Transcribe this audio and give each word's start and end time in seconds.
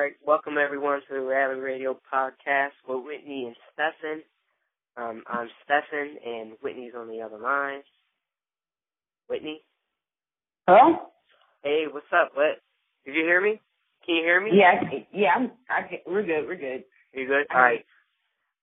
right, 0.00 0.12
welcome 0.26 0.56
everyone 0.56 1.00
to 1.08 1.14
the 1.14 1.20
Reality 1.20 1.60
Radio 1.60 1.98
podcast 2.12 2.70
with 2.88 3.04
Whitney 3.04 3.44
and 3.46 3.56
Stefan. 3.72 4.22
Um, 4.96 5.22
I'm 5.26 5.48
Stefan, 5.64 6.16
and 6.26 6.52
Whitney's 6.62 6.94
on 6.96 7.08
the 7.08 7.20
other 7.20 7.36
line. 7.38 7.82
Whitney? 9.28 9.62
Hello? 10.66 10.96
Hey, 11.62 11.84
what's 11.90 12.06
up? 12.14 12.30
What? 12.34 12.62
Did 13.04 13.14
you 13.14 13.24
hear 13.24 13.42
me? 13.42 13.60
Can 14.06 14.16
you 14.16 14.22
hear 14.22 14.40
me? 14.40 14.52
Yeah, 14.54 14.80
yeah, 15.12 15.34
I'm, 15.36 15.52
I, 15.68 15.82
can- 15.86 15.98
we're 16.06 16.22
good, 16.22 16.46
we're 16.46 16.56
good. 16.56 16.84
You 17.12 17.26
good? 17.26 17.46
All 17.54 17.60
right. 17.60 17.84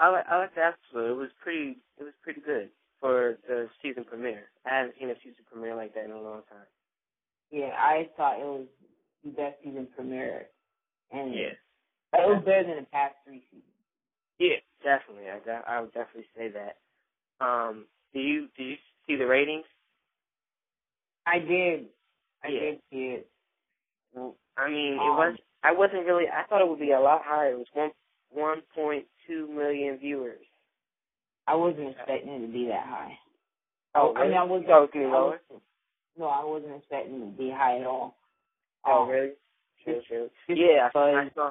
I 0.00 0.08
like 0.10 0.24
I 0.28 0.38
like 0.38 0.54
the 0.54 0.64
episode. 0.64 1.10
It 1.12 1.16
was 1.16 1.30
pretty 1.42 1.78
it 1.98 2.02
was 2.02 2.14
pretty 2.22 2.40
good 2.40 2.70
for 3.00 3.38
the 3.48 3.68
season 3.82 4.04
premiere. 4.04 4.50
I 4.66 4.78
haven't 4.78 4.94
seen 4.98 5.10
a 5.10 5.14
season 5.16 5.44
premiere 5.50 5.74
like 5.76 5.94
that 5.94 6.04
in 6.04 6.12
a 6.12 6.20
long 6.20 6.42
time. 6.48 6.66
Yeah, 7.50 7.70
I 7.76 8.08
thought 8.16 8.40
it 8.40 8.44
was 8.44 8.66
the 9.24 9.30
best 9.30 9.56
season 9.62 9.86
premiere. 9.94 10.46
And 11.12 11.34
Yeah. 11.34 11.52
it 12.14 12.26
was 12.28 12.42
better 12.44 12.64
than 12.64 12.76
the 12.76 12.86
past 12.90 13.14
three 13.24 13.44
seasons. 13.50 13.64
Yeah, 14.38 14.56
definitely. 14.82 15.30
I 15.30 15.38
de- 15.40 15.64
I 15.68 15.80
would 15.80 15.92
definitely 15.92 16.28
say 16.36 16.48
that. 16.48 16.78
Um, 17.44 17.86
do 18.14 18.20
you 18.20 18.48
do 18.56 18.64
you 18.64 18.76
see 19.06 19.16
the 19.16 19.26
ratings? 19.26 19.66
I 21.26 21.38
did. 21.38 21.86
I 22.42 22.48
Yeah. 22.48 22.60
did 22.60 22.80
see 22.90 23.04
it. 23.20 23.30
Well, 24.14 24.36
I 24.56 24.68
mean, 24.68 24.94
it 24.94 24.98
Um, 25.00 25.16
was. 25.16 25.38
I 25.64 25.72
wasn't 25.72 26.06
really. 26.06 26.24
I 26.28 26.44
thought 26.48 26.60
it 26.60 26.68
would 26.68 26.80
be 26.80 26.92
a 26.92 27.00
lot 27.00 27.22
higher. 27.24 27.52
It 27.52 27.58
was 27.58 27.66
one 27.74 27.90
one 28.30 28.62
point 28.74 29.04
two 29.26 29.48
million 29.48 29.98
viewers. 29.98 30.44
I 31.46 31.54
wasn't 31.54 31.90
expecting 31.90 32.32
it 32.32 32.46
to 32.46 32.52
be 32.52 32.66
that 32.68 32.86
high. 32.86 33.18
Oh, 33.94 34.14
I 34.16 34.24
mean. 34.28 34.36
I 34.36 34.42
was. 34.44 34.62
You 34.62 34.68
thought 34.68 34.78
it 34.78 34.80
was 34.80 34.90
gonna 34.94 35.08
I 35.08 35.12
lower? 35.12 35.40
was- 35.50 35.60
No, 36.18 36.26
I 36.26 36.44
wasn't 36.44 36.76
expecting 36.76 37.16
it 37.22 37.30
to 37.32 37.36
be 37.38 37.50
high 37.50 37.78
at 37.78 37.86
all. 37.86 38.16
Oh, 38.86 39.02
Um, 39.04 39.08
really? 39.08 39.32
True, 39.84 40.00
true. 40.06 40.30
Yeah, 40.48 40.88
I, 40.94 40.98
I 40.98 41.30
saw. 41.34 41.50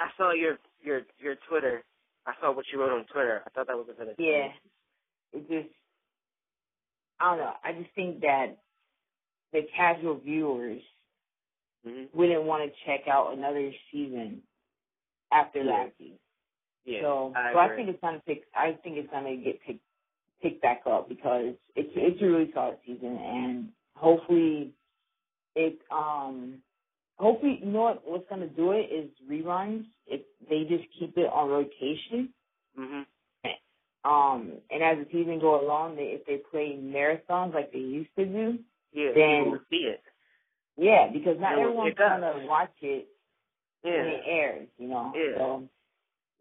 I 0.00 0.08
saw 0.16 0.32
your 0.32 0.58
your 0.82 1.02
your 1.18 1.34
Twitter. 1.48 1.82
I 2.26 2.32
saw 2.40 2.52
what 2.52 2.64
you 2.72 2.80
wrote 2.80 2.92
on 2.92 3.04
Twitter. 3.06 3.42
I 3.46 3.50
thought 3.50 3.66
that 3.66 3.76
was 3.76 3.86
a 3.90 3.92
good. 3.94 4.14
Yeah. 4.18 4.48
It 5.32 5.46
just, 5.48 5.74
I 7.20 7.30
don't 7.30 7.38
know. 7.44 7.52
I 7.64 7.72
just 7.72 7.94
think 7.94 8.20
that 8.20 8.56
the 9.52 9.62
casual 9.76 10.18
viewers 10.18 10.80
Mm-hmm. 11.86 12.16
wouldn't 12.18 12.42
want 12.44 12.62
to 12.70 12.76
check 12.86 13.06
out 13.08 13.36
another 13.36 13.70
season 13.92 14.42
after 15.32 15.60
Yeah. 15.62 15.70
last 15.70 15.92
season. 15.98 16.18
Yeah. 16.84 17.00
so, 17.02 17.32
I 17.36 17.52
so 17.52 17.58
I 17.58 17.76
think 17.76 17.88
it's 17.88 18.00
gonna 18.00 18.22
pick. 18.26 18.44
I 18.54 18.72
think 18.82 18.96
it's 18.96 19.10
gonna 19.10 19.36
get 19.36 19.60
picked 19.62 19.80
picked 20.42 20.62
back 20.62 20.82
up 20.86 21.08
because 21.08 21.54
it's 21.76 21.90
it's 21.94 22.22
a 22.22 22.26
really 22.26 22.50
solid 22.54 22.78
season, 22.86 23.16
and 23.16 23.68
hopefully, 23.94 24.72
it 25.54 25.78
um, 25.90 26.54
hopefully, 27.18 27.60
you 27.62 27.70
know 27.70 27.82
what? 27.82 28.02
What's 28.08 28.28
gonna 28.30 28.48
do 28.48 28.72
it 28.72 28.90
is 28.90 29.10
reruns. 29.30 29.84
If 30.06 30.22
they 30.48 30.64
just 30.64 30.84
keep 30.98 31.16
it 31.18 31.30
on 31.30 31.48
rotation, 31.50 32.30
Mm-hmm. 32.78 33.02
um, 34.10 34.52
and 34.70 34.82
as 34.82 34.98
the 34.98 35.06
season 35.12 35.38
go 35.40 35.60
along, 35.64 35.96
they, 35.96 36.16
if 36.18 36.24
they 36.26 36.36
play 36.50 36.78
marathons 36.80 37.52
like 37.54 37.72
they 37.72 37.78
used 37.80 38.14
to 38.16 38.24
do, 38.24 38.58
Yeah. 38.92 39.12
Then- 39.14 39.60
see 39.70 39.76
it. 39.88 40.02
Yeah, 40.78 41.08
because 41.12 41.36
not 41.40 41.58
It 41.58 41.62
everyone's 41.62 41.94
gonna 41.96 42.46
watch 42.46 42.72
it 42.82 43.08
when 43.82 43.94
it 43.94 44.22
airs, 44.26 44.68
you 44.78 44.88
know. 44.88 45.12
Yeah. 45.14 45.38
So 45.38 45.68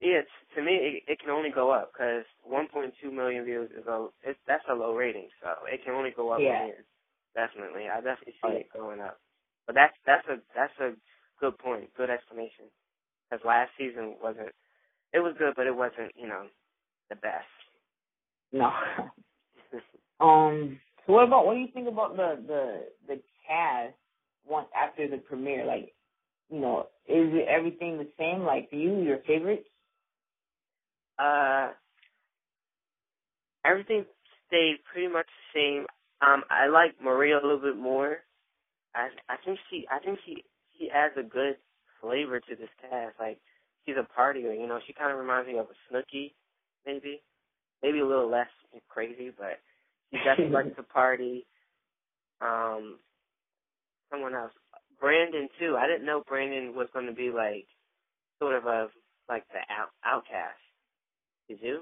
Yeah. 0.01 0.19
It's, 0.19 0.29
to 0.55 0.63
me, 0.63 0.73
it, 0.73 1.03
it 1.07 1.19
can 1.19 1.31
only 1.31 1.51
go 1.51 1.71
up 1.71 1.93
because 1.93 2.25
1.2 2.49 3.13
million 3.13 3.45
views 3.45 3.71
is 3.71 3.87
a 3.87 4.07
it, 4.23 4.37
that's 4.47 4.65
a 4.69 4.75
low 4.75 4.95
rating, 4.95 5.29
so 5.41 5.49
it 5.71 5.83
can 5.85 5.95
only 5.95 6.11
go 6.11 6.31
up 6.31 6.41
Yeah. 6.41 6.71
Definitely, 7.35 7.89
I 7.89 7.97
definitely 8.01 8.35
see 8.41 8.47
Right. 8.49 8.57
it 8.61 8.73
going 8.73 9.01
up. 9.01 9.19
But 9.67 9.75
that's 9.75 9.95
that's 10.05 10.27
a 10.27 10.37
that's 10.55 10.73
a 10.79 10.93
good 11.39 11.57
point, 11.59 11.93
good 11.97 12.09
explanation. 12.09 12.65
Because 13.29 13.45
last 13.45 13.71
season 13.77 14.17
wasn't. 14.23 14.53
It 15.13 15.19
was 15.19 15.35
good, 15.39 15.55
but 15.55 15.67
it 15.67 15.75
wasn't, 15.75 16.13
you 16.15 16.27
know, 16.27 16.47
the 17.09 17.15
best. 17.17 17.47
no. 18.53 18.71
um. 20.19 20.79
So 21.07 21.13
what 21.13 21.25
about 21.27 21.45
what 21.47 21.55
do 21.55 21.61
you 21.61 21.69
think 21.73 21.87
about 21.87 22.17
the 22.17 22.41
the 22.47 22.89
the 23.07 23.21
cast 23.47 23.95
once 24.49 24.67
after 24.75 25.07
the 25.07 25.17
premiere? 25.17 25.65
Like, 25.65 25.93
you 26.49 26.59
know, 26.59 26.87
is 27.07 27.29
it 27.33 27.47
everything 27.47 27.97
the 27.97 28.07
same? 28.17 28.43
Like 28.43 28.69
for 28.69 28.75
you, 28.75 29.01
your 29.01 29.19
favorites? 29.27 29.67
Uh, 31.19 31.71
everything 33.65 34.05
stayed 34.47 34.77
pretty 34.91 35.07
much 35.11 35.25
the 35.53 35.59
same. 35.59 35.85
Um, 36.21 36.43
I 36.49 36.67
like 36.67 36.95
Maria 37.03 37.35
a 37.35 37.43
little 37.43 37.59
bit 37.61 37.77
more. 37.77 38.17
I 38.95 39.09
I 39.29 39.35
think 39.45 39.59
she 39.69 39.85
I 39.91 39.99
think 39.99 40.19
she 40.25 40.43
she 40.77 40.89
adds 40.89 41.13
a 41.17 41.23
good 41.23 41.57
flavor 42.01 42.39
to 42.39 42.55
this 42.55 42.69
cast. 42.81 43.15
Like 43.19 43.39
she's 43.85 43.95
a 43.97 44.07
partier, 44.19 44.59
you 44.59 44.67
know. 44.67 44.79
She 44.85 44.93
kind 44.93 45.11
of 45.11 45.19
reminds 45.19 45.47
me 45.47 45.57
of 45.57 45.67
a 45.67 45.93
Snooki, 45.93 46.33
maybe, 46.85 47.21
maybe 47.83 47.99
a 47.99 48.05
little 48.05 48.29
less 48.29 48.47
crazy, 48.89 49.31
but 49.37 49.59
she 50.11 50.17
definitely 50.17 50.53
likes 50.53 50.75
to 50.75 50.83
party. 50.83 51.45
Um, 52.39 52.99
someone 54.11 54.35
else, 54.35 54.53
Brandon 54.99 55.49
too. 55.59 55.75
I 55.77 55.87
didn't 55.87 56.05
know 56.05 56.23
Brandon 56.27 56.75
was 56.75 56.87
going 56.93 57.07
to 57.07 57.13
be 57.13 57.31
like 57.31 57.67
sort 58.39 58.55
of 58.55 58.65
a 58.65 58.87
like 59.29 59.45
the 59.49 59.59
out, 59.73 59.89
outcast. 60.05 60.59
Did 61.49 61.59
you? 61.61 61.81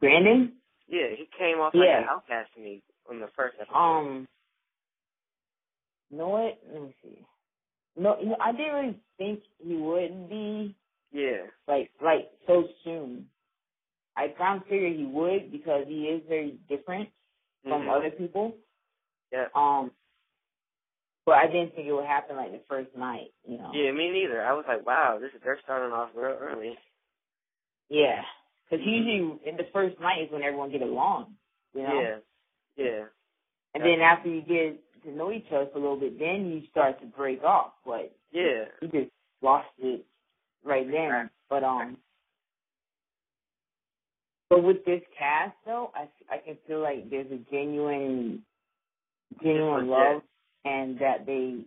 Brandon? 0.00 0.54
Yeah, 0.88 1.08
he 1.16 1.28
came 1.38 1.58
off 1.60 1.74
like 1.74 1.88
Yeah. 1.88 2.02
an 2.02 2.08
outcast 2.10 2.50
to 2.54 2.60
me 2.60 2.82
on 3.10 3.20
the 3.20 3.28
first 3.36 3.56
episode. 3.60 3.76
Um. 3.76 4.28
Know 6.10 6.28
what? 6.28 6.58
Let 6.72 6.82
me 6.82 6.94
see. 7.02 7.18
No, 7.96 8.16
you 8.20 8.28
know, 8.30 8.36
I 8.40 8.52
didn't 8.52 8.74
really 8.74 9.00
think 9.18 9.40
he 9.58 9.74
would 9.76 10.28
be 10.30 10.76
yeah, 11.12 11.46
like 11.68 11.90
like 12.02 12.30
so 12.46 12.64
soon. 12.84 13.26
I 14.16 14.28
kind 14.38 14.60
of 14.62 14.68
figured 14.68 14.96
he 14.96 15.04
would 15.06 15.52
because 15.52 15.84
he 15.88 16.04
is 16.06 16.22
very 16.28 16.58
different 16.68 17.08
from 17.62 17.82
Mhm. 17.86 17.90
other 17.96 18.10
people. 18.10 18.56
Yeah. 19.32 19.48
Um, 19.54 19.92
but 21.26 21.34
I 21.34 21.46
didn't 21.46 21.74
think 21.74 21.88
it 21.88 21.92
would 21.92 22.06
happen 22.06 22.36
like 22.36 22.52
the 22.52 22.60
first 22.68 22.90
night. 22.96 23.34
You 23.46 23.58
know. 23.58 23.70
Yeah, 23.74 23.90
me 23.90 24.10
neither. 24.10 24.42
I 24.42 24.52
was 24.52 24.64
like, 24.66 24.86
wow, 24.86 25.18
this 25.20 25.30
is 25.34 25.40
they're 25.44 25.58
starting 25.64 25.92
off 25.92 26.10
real 26.14 26.38
early. 26.40 26.78
Yeah. 27.90 28.22
Because 28.70 28.86
usually 28.86 29.38
in 29.44 29.56
the 29.56 29.66
first 29.72 30.00
night 30.00 30.22
is 30.22 30.32
when 30.32 30.42
everyone 30.42 30.70
get 30.70 30.82
along. 30.82 31.34
You 31.74 31.82
know. 31.82 32.18
Yeah, 32.76 32.84
yeah, 32.84 33.04
And 33.74 33.84
then 33.84 34.00
after 34.00 34.28
you 34.28 34.40
get 34.42 34.80
to 35.04 35.10
know 35.10 35.32
each 35.32 35.46
other 35.52 35.66
for 35.72 35.78
a 35.78 35.80
little 35.80 36.00
bit, 36.00 36.18
then 36.18 36.46
you 36.46 36.62
start 36.70 37.00
to 37.00 37.06
break 37.06 37.42
off. 37.42 37.72
But 37.84 38.14
yeah. 38.32 38.64
he 38.80 38.86
just 38.86 39.10
lost 39.42 39.68
it 39.78 40.04
right 40.64 40.86
then. 40.86 41.10
Right. 41.10 41.28
But 41.48 41.64
um, 41.64 41.96
but 44.48 44.62
with 44.62 44.84
this 44.84 45.02
cast 45.16 45.56
though, 45.64 45.90
I 45.94 46.08
I 46.32 46.38
can 46.38 46.56
feel 46.66 46.80
like 46.80 47.10
there's 47.10 47.30
a 47.30 47.38
genuine, 47.50 48.42
genuine 49.42 49.84
It's 49.84 49.90
legit. 49.90 50.14
love, 50.14 50.22
and 50.66 50.98
that 50.98 51.24
they 51.26 51.64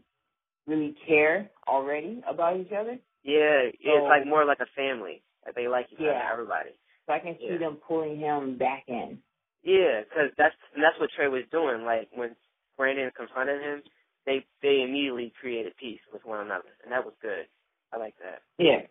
really 0.67 0.95
care 1.07 1.49
already 1.67 2.21
about 2.29 2.59
each 2.59 2.71
other. 2.71 2.97
Yeah, 3.23 3.69
So- 3.71 3.97
it's 3.97 4.07
like 4.07 4.25
more 4.27 4.45
like 4.45 4.59
a 4.59 4.65
family. 4.75 5.23
Like 5.45 5.55
they 5.55 5.67
like 5.67 5.87
each 5.91 5.99
Yeah. 5.99 6.09
other, 6.11 6.33
everybody. 6.33 6.71
So 7.05 7.13
I 7.13 7.19
can 7.19 7.37
see 7.39 7.47
Yeah. 7.47 7.57
them 7.57 7.77
pulling 7.77 8.17
him 8.17 8.57
back 8.57 8.83
in. 8.87 9.21
Yeah, 9.63 10.03
because 10.03 10.31
that's 10.37 10.55
and 10.73 10.83
that's 10.83 10.99
what 10.99 11.09
Trey 11.11 11.27
was 11.27 11.43
doing. 11.51 11.83
Like 11.85 12.09
when 12.13 12.35
Brandon 12.77 13.11
confronted 13.11 13.61
him, 13.61 13.83
they 14.25 14.45
they 14.61 14.81
immediately 14.83 15.31
created 15.39 15.75
peace 15.77 16.01
with 16.13 16.23
one 16.25 16.39
another, 16.39 16.69
and 16.83 16.91
that 16.91 17.03
was 17.03 17.13
good. 17.21 17.47
I 17.91 17.97
like 17.97 18.15
that. 18.19 18.41
Yeah. 18.57 18.85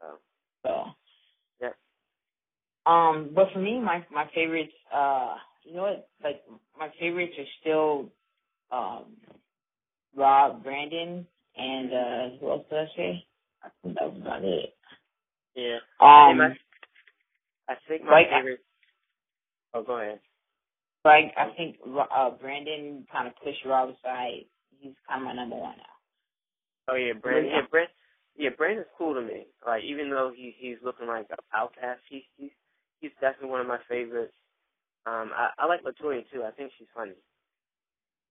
So 0.00 0.18
So. 0.64 0.94
Yeah. 1.60 1.72
Um, 2.86 3.30
but 3.34 3.50
for 3.52 3.58
me, 3.58 3.80
my 3.80 4.04
my 4.10 4.26
favorites, 4.34 4.74
uh, 4.92 5.36
you 5.64 5.74
know 5.74 5.82
what? 5.82 6.08
Like 6.22 6.44
my 6.78 6.90
favorites 7.00 7.34
are 7.38 7.46
still, 7.60 8.12
um, 8.72 9.04
Rob, 10.16 10.62
Brandon, 10.62 11.26
and 11.56 11.92
uh, 11.92 12.36
who 12.40 12.50
else 12.50 12.64
did 12.70 12.78
I 12.78 12.86
say? 12.96 13.24
I 13.62 13.68
think 13.82 13.94
that 13.98 14.12
was 14.12 14.20
about 14.20 14.44
it. 14.44 14.74
yeah, 15.54 15.78
Um, 16.00 16.40
I 17.68 17.74
think 17.88 18.04
my 18.04 18.10
like- 18.12 18.30
favorite. 18.30 18.60
Oh, 19.74 19.82
go 19.82 20.00
ahead. 20.00 20.20
like 21.04 21.34
I 21.36 21.50
think 21.56 21.76
uh, 21.86 22.30
Brandon 22.40 23.06
kind 23.12 23.28
of 23.28 23.34
pushed 23.44 23.64
Rob 23.66 23.90
aside. 23.90 24.46
He's 24.80 24.94
kind 25.06 25.20
of 25.22 25.26
my 25.26 25.34
number 25.34 25.56
one 25.56 25.76
now. 25.76 26.92
Oh 26.92 26.96
yeah, 26.96 27.12
Brandon. 27.12 27.46
Yeah. 27.50 27.56
Yeah, 27.60 27.66
Brand. 27.70 27.88
Yeah, 28.36 28.50
Brandon's 28.56 28.86
cool 28.96 29.14
to 29.14 29.20
me. 29.20 29.46
Like 29.66 29.82
even 29.84 30.08
though 30.10 30.32
he 30.34 30.54
he's 30.58 30.78
looking 30.82 31.06
like 31.06 31.26
an 31.30 31.36
outcast, 31.54 32.00
he's 32.08 32.22
he's 32.38 32.50
he's 33.00 33.10
definitely 33.20 33.50
one 33.50 33.60
of 33.60 33.66
my 33.66 33.78
favorites. 33.88 34.32
Um, 35.04 35.30
I 35.36 35.50
I 35.58 35.66
like 35.66 35.82
Latoya 35.84 36.22
too. 36.32 36.44
I 36.44 36.50
think 36.52 36.72
she's 36.78 36.88
funny. 36.96 37.12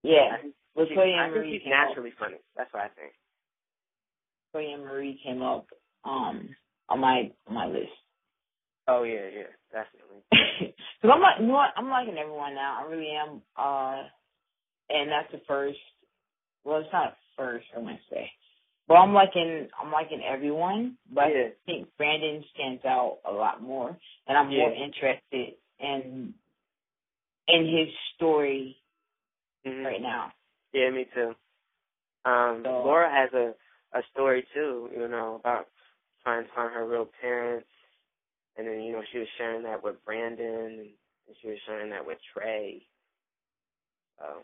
Yeah, 0.04 0.30
I 0.38 0.42
think, 0.42 0.54
Latoya 0.78 0.88
she, 1.06 1.14
I 1.18 1.24
and 1.26 1.34
think 1.34 1.46
Marie 1.46 1.54
she's 1.54 1.64
came 1.64 1.74
up. 1.74 1.88
naturally 1.90 2.14
funny. 2.20 2.38
That's 2.56 2.74
what 2.74 2.84
I 2.84 2.90
think. 2.90 3.14
And 4.54 4.84
Marie 4.86 5.20
came 5.24 5.42
up 5.44 5.68
um 6.04 6.50
on 6.90 7.00
my 7.00 7.32
on 7.48 7.54
my 7.54 7.68
list. 7.68 7.94
Oh 8.88 9.04
yeah, 9.04 9.28
yeah, 9.34 9.52
definitely. 9.72 10.24
Because 11.02 11.14
I'm 11.14 11.22
like, 11.22 11.40
you 11.40 11.46
know 11.48 11.54
what? 11.54 11.70
I'm 11.78 11.90
liking 11.90 12.18
everyone 12.18 12.56
now. 12.56 12.80
I 12.84 12.90
really 12.90 13.12
am. 13.12 13.42
Uh, 13.56 14.02
and 14.90 15.12
that's 15.12 15.32
the 15.32 15.42
first. 15.48 15.78
Well, 16.64 16.80
it's 16.80 16.90
not 16.92 17.16
first. 17.38 17.66
I 17.76 17.80
want 17.80 17.98
to 17.98 18.16
say, 18.16 18.32
but 18.88 18.96
I'm 18.96 19.14
liking. 19.14 19.68
I'm 19.80 19.92
liking 19.92 20.22
everyone. 20.28 20.98
But 21.14 21.28
Yeah. 21.28 21.50
I 21.50 21.54
think 21.68 21.90
Brandon 21.98 22.44
stands 22.56 22.84
out 22.86 23.20
a 23.30 23.32
lot 23.32 23.62
more, 23.62 23.96
and 24.28 24.38
I'm 24.38 24.50
more 24.50 24.74
interested 24.74 25.56
in 25.80 26.34
in 27.48 27.66
his 27.66 27.94
story 28.16 28.78
Mhm. 29.66 29.86
right 29.86 30.02
now. 30.02 30.32
Yeah, 30.74 30.90
me 30.90 31.06
too. 31.14 31.36
Um, 32.26 32.64
So- 32.64 32.84
Laura 32.84 33.10
has 33.10 33.34
a 33.34 33.56
a 33.94 34.04
story 34.12 34.44
too, 34.54 34.90
you 34.94 35.08
know, 35.08 35.36
about 35.36 35.68
trying 36.24 36.44
to 36.46 36.52
find 36.52 36.74
her 36.74 36.86
real 36.86 37.06
parents, 37.06 37.70
and 38.58 38.68
then 38.68 38.82
you 38.82 38.92
know 38.92 39.04
she 39.12 39.20
was 39.20 39.30
sharing 39.38 39.64
that 39.64 39.82
with 39.82 40.04
Brandon, 40.04 40.94
and 41.28 41.38
she 41.42 41.48
was 41.48 41.60
sharing 41.66 41.90
that 41.92 42.06
with 42.06 42.22
Trey. 42.34 42.86
So, 44.20 44.44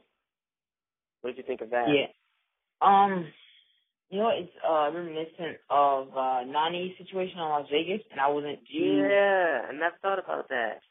what 1.22 1.32
did 1.32 1.38
you 1.38 1.44
think 1.44 1.62
of 1.62 1.70
that? 1.72 1.90
Yeah. 1.90 2.08
Um. 2.82 3.34
You 4.10 4.20
know, 4.20 4.30
it's 4.30 4.56
uh 4.64 4.92
reminiscent 4.94 5.60
of 5.70 6.16
uh 6.16 6.44
Nany's 6.46 6.98
situation 6.98 7.38
in 7.40 7.44
Las 7.46 7.68
Vegas, 7.70 8.02
and 8.12 8.20
I 8.22 8.28
wasn't 8.30 8.60
Yeah, 8.70 9.66
I 9.70 9.72
never 9.74 9.98
thought 10.02 10.20
about 10.20 10.50
that. 10.50 10.82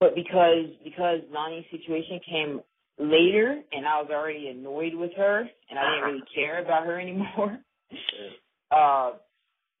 but 0.00 0.14
because 0.14 0.66
because 0.82 1.20
Nany's 1.30 1.68
situation 1.70 2.20
came 2.20 2.62
later 2.98 3.60
and 3.72 3.86
I 3.86 4.00
was 4.00 4.10
already 4.10 4.48
annoyed 4.48 4.94
with 4.94 5.12
her 5.16 5.40
and 5.70 5.78
I 5.78 5.82
didn't 5.90 6.04
really 6.10 6.24
care 6.34 6.62
about 6.62 6.86
her 6.86 6.98
anymore. 7.00 7.58
uh 8.70 9.12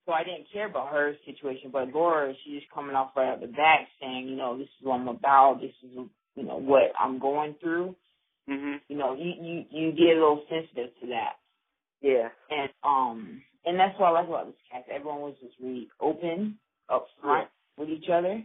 so 0.06 0.12
I 0.12 0.22
didn't 0.22 0.46
care 0.52 0.66
about 0.66 0.92
her 0.92 1.14
situation. 1.24 1.70
But 1.72 1.88
Laura, 1.88 2.34
she's 2.44 2.60
just 2.60 2.72
coming 2.72 2.94
off 2.94 3.12
right 3.16 3.32
out 3.32 3.40
the 3.40 3.46
back 3.46 3.88
saying, 4.00 4.28
you 4.28 4.36
know, 4.36 4.58
this 4.58 4.66
is 4.78 4.82
what 4.86 5.00
I'm 5.00 5.08
about, 5.08 5.60
this 5.62 5.72
is 5.82 5.96
you 6.36 6.42
know, 6.44 6.56
what 6.58 6.92
I'm 6.98 7.18
going 7.18 7.54
through. 7.60 7.96
Mhm. 8.48 8.80
You 8.88 8.96
know, 8.98 9.14
you, 9.14 9.32
you 9.40 9.64
you 9.70 9.92
get 9.92 10.16
a 10.16 10.20
little 10.20 10.44
sensitive 10.50 10.90
to 11.00 11.06
that. 11.08 11.36
Yeah. 12.02 12.28
And 12.50 12.68
um 12.82 13.42
and 13.64 13.78
that's 13.80 13.98
what 13.98 14.08
I 14.08 14.10
like 14.10 14.28
about 14.28 14.46
this 14.46 14.56
cast. 14.70 14.88
Everyone 14.90 15.22
was 15.22 15.36
just 15.40 15.54
really 15.58 15.88
open 16.00 16.58
up 16.90 17.06
front 17.22 17.48
with 17.78 17.88
each 17.88 18.10
other. 18.12 18.42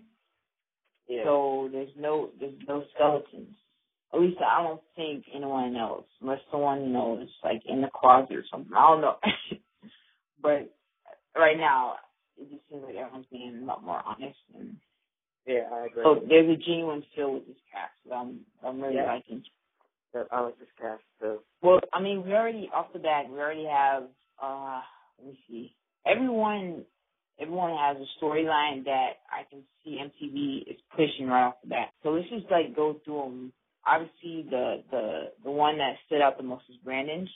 Yeah. 1.10 1.24
So 1.26 1.68
there's 1.74 1.92
no 1.98 2.30
there's 2.40 2.54
no 2.68 2.86
skeletons. 2.96 3.56
At 4.14 4.20
least 4.22 4.38
I 4.42 4.64
don't 4.64 4.82
think 4.96 5.26
anyone 5.34 5.74
knows, 5.74 6.04
unless 6.22 6.40
someone 6.52 6.82
you 6.82 6.90
know 6.90 7.20
is 7.22 7.30
like 7.44 7.62
in 7.68 7.82
the 7.82 7.90
closet 7.94 8.36
or 8.36 8.44
something. 8.50 8.74
I 8.76 8.88
don't 8.88 9.02
know. 9.02 9.18
but 10.42 10.74
right 11.36 11.58
now, 11.58 11.96
it 12.38 12.50
just 12.50 12.64
seems 12.70 12.84
like 12.86 12.96
everyone's 12.96 13.28
being 13.32 13.60
a 13.62 13.66
lot 13.66 13.84
more 13.84 14.02
honest, 14.06 14.38
and 14.58 14.76
yeah, 15.46 15.70
I 15.72 15.86
agree. 15.86 16.04
so 16.04 16.22
there's 16.28 16.50
a 16.50 16.58
genuine 16.62 17.04
feel 17.16 17.34
with 17.34 17.48
this 17.48 17.56
cast. 17.72 17.94
that 18.08 18.16
I'm 18.16 18.40
I'm 18.64 18.82
really 18.82 18.96
Yeah. 18.96 19.06
liking. 19.08 19.44
Yeah, 20.16 20.24
I 20.32 20.42
like 20.42 20.58
this 20.60 20.68
cast 20.82 21.04
too. 21.22 21.40
Well, 21.62 21.80
I 21.94 22.02
mean, 22.02 22.24
we 22.26 22.34
already 22.34 22.70
off 22.74 22.92
the 22.94 23.00
bat, 23.00 23.30
we 23.30 23.38
already 23.40 23.66
have. 23.66 24.04
uh 24.42 24.82
Let 25.20 25.28
me 25.28 25.40
see. 25.48 25.76
Everyone, 26.06 26.84
everyone 27.40 27.78
has 27.78 27.98
a 27.98 28.08
storyline 28.26 28.86
that 28.86 29.20
I 29.30 29.44
can 29.50 29.62
see 29.84 30.00
MTV 30.02 30.72
is 30.74 30.80
pushing 30.96 31.28
right 31.28 31.48
off 31.48 31.62
the 31.62 31.70
bat. 31.70 31.90
So 32.02 32.10
let's 32.10 32.30
just 32.30 32.50
like 32.50 32.76
go 32.76 32.96
through 33.06 33.22
them. 33.22 33.54
Obviously, 33.86 34.44
the 34.50 34.84
the 34.92 35.32
the 35.44 35.52
one 35.52 35.78
that 35.78 35.96
stood 36.06 36.22
out 36.22 36.38
the 36.38 36.44
most 36.44 36.66
is 36.70 36.76
Brandon's 36.84 37.30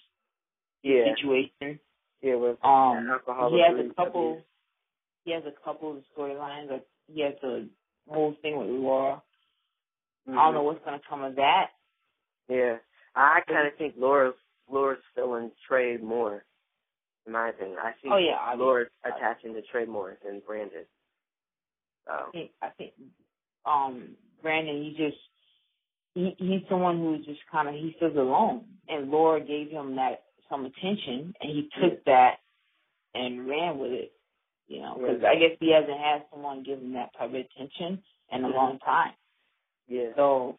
Yeah. 0.83 1.15
situation. 1.15 1.79
Yeah, 2.21 2.35
with 2.35 2.57
Um, 2.63 3.09
alcohol 3.09 3.49
he 3.49 3.59
has 3.61 3.75
a 3.77 3.93
couple. 3.93 4.31
abuse. 4.33 4.43
He 5.25 5.31
has 5.31 5.43
a 5.45 5.51
couple 5.63 5.91
of 5.91 6.03
storylines. 6.15 6.69
Like 6.69 6.87
he 7.07 7.21
has 7.21 7.33
the 7.41 7.69
whole 8.09 8.33
thing 8.41 8.57
with 8.57 8.67
Laura. 8.69 9.21
I 10.27 10.31
Mhm. 10.31 10.35
don't 10.35 10.53
know 10.53 10.63
what's 10.63 10.83
gonna 10.85 10.99
come 10.99 11.23
of 11.23 11.35
that. 11.35 11.71
Yeah, 12.47 12.79
I 13.15 13.41
kind 13.41 13.67
of 13.67 13.75
think 13.77 13.95
Laura's 13.97 14.35
Laura's 14.67 15.03
feeling 15.15 15.51
Trey 15.67 15.97
more. 15.97 16.45
In 17.25 17.31
my 17.33 17.49
opinion, 17.49 17.79
I 17.79 17.93
see 18.01 18.09
Oh 18.09 18.17
yeah, 18.17 18.37
I 18.39 18.55
Laura 18.55 18.89
attaching 19.03 19.53
to 19.53 19.61
Trey 19.63 19.85
more 19.85 20.17
than 20.23 20.41
Brandon. 20.41 20.85
So 22.05 22.11
I 22.13 22.31
think 22.31 22.51
I 22.61 22.69
think 22.71 22.93
um 23.65 24.17
Brandon 24.41 24.83
he 24.83 24.91
just 24.97 25.17
he 26.15 26.35
he's 26.37 26.61
someone 26.69 26.99
who's 26.99 27.25
just 27.25 27.39
kind 27.51 27.67
of 27.67 27.75
he 27.75 27.95
feels 27.99 28.15
alone 28.15 28.65
and 28.89 29.09
Laura 29.11 29.39
gave 29.41 29.69
him 29.69 29.95
that 29.95 30.23
some 30.49 30.65
attention 30.65 31.33
and 31.41 31.49
he 31.51 31.69
took 31.81 32.03
that 32.05 32.35
and 33.15 33.47
ran 33.47 33.77
with 33.79 33.91
it 33.91 34.13
you 34.67 34.79
know 34.81 34.95
because 34.99 35.21
Yeah. 35.21 35.29
I 35.29 35.35
guess 35.35 35.57
he 35.59 35.71
hasn't 35.71 35.97
had 35.99 36.23
someone 36.31 36.63
give 36.63 36.79
him 36.79 36.93
that 36.93 37.13
type 37.17 37.29
of 37.29 37.35
attention 37.35 38.03
in 38.31 38.43
a 38.45 38.47
Mhm. 38.47 38.53
long 38.55 38.79
time 38.79 39.13
yeah, 39.87 40.09
so 40.15 40.57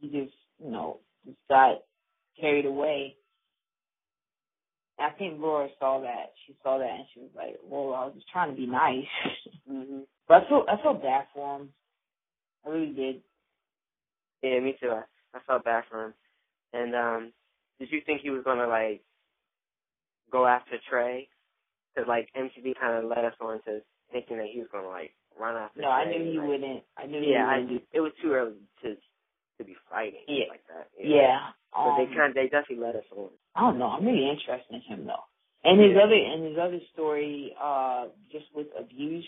he 0.00 0.08
just 0.08 0.34
you 0.62 0.70
know 0.70 1.00
just 1.24 1.38
got 1.48 1.82
carried 2.40 2.66
away 2.66 3.16
I 4.98 5.10
think 5.10 5.38
Laura 5.40 5.68
saw 5.78 6.00
that. 6.00 6.32
She 6.46 6.56
saw 6.62 6.78
that 6.78 6.88
and 6.90 7.04
she 7.12 7.20
was 7.20 7.28
like, 7.36 7.58
"Well, 7.62 7.92
I 7.94 8.06
was 8.06 8.14
just 8.14 8.28
trying 8.28 8.50
to 8.50 8.56
be 8.56 8.66
nice." 8.66 9.06
hmm 9.68 10.00
But 10.28 10.42
I 10.44 10.48
feel 10.48 10.64
I 10.68 10.76
felt 10.82 11.02
bad 11.02 11.26
for 11.34 11.58
him. 11.60 11.68
I 12.64 12.70
really 12.70 12.92
did. 12.92 13.22
Yeah, 14.54 14.60
me 14.60 14.76
too. 14.80 14.90
I, 14.90 15.02
I 15.36 15.40
felt 15.46 15.64
bad 15.64 15.84
for 15.90 16.06
him. 16.06 16.14
And 16.72 16.94
um, 16.94 17.32
did 17.78 17.90
you 17.92 18.00
think 18.04 18.20
he 18.22 18.30
was 18.30 18.42
gonna 18.44 18.66
like 18.66 19.02
go 20.30 20.46
after 20.46 20.76
Trey? 20.88 21.28
Because 21.94 22.08
like 22.08 22.28
MTV 22.36 22.74
kind 22.80 23.02
of 23.04 23.10
led 23.10 23.24
us 23.24 23.34
on 23.40 23.60
to 23.64 23.80
thinking 24.12 24.38
that 24.38 24.46
he 24.52 24.60
was 24.60 24.68
gonna 24.72 24.88
like 24.88 25.12
run 25.38 25.56
after. 25.56 25.80
No, 25.80 25.88
I 25.90 26.04
knew 26.04 26.24
he 26.32 26.38
like- 26.38 26.48
wouldn't. 26.48 26.82
I 26.96 27.06
knew 27.06 27.20
Yeah, 27.20 27.46
he 27.46 27.54
I, 27.54 27.58
wouldn't. 27.60 27.82
it 27.92 28.00
was 28.00 28.12
too 28.22 28.32
early 28.32 28.56
to 28.82 28.96
to 29.58 29.64
be 29.64 29.74
fighting 29.90 30.20
Yeah. 30.28 30.44
like 30.50 30.64
that. 30.68 30.88
Yeah. 30.98 31.50
But 31.72 31.78
Um, 31.80 31.96
they 31.98 32.06
kind 32.14 32.28
of, 32.28 32.34
they 32.34 32.44
definitely 32.48 32.84
let 32.84 32.94
us 32.96 33.04
on. 33.16 33.30
I 33.54 33.60
don't 33.62 33.78
know. 33.78 33.88
I'm 33.88 34.04
really 34.04 34.28
interested 34.28 34.74
in 34.74 34.80
him 34.82 35.06
though. 35.06 35.24
And 35.64 35.80
his 35.80 35.92
Yeah. 35.96 36.02
other 36.04 36.14
and 36.14 36.44
his 36.44 36.58
other 36.58 36.80
story, 36.92 37.54
uh, 37.58 38.08
just 38.30 38.46
with 38.54 38.66
abuse, 38.78 39.26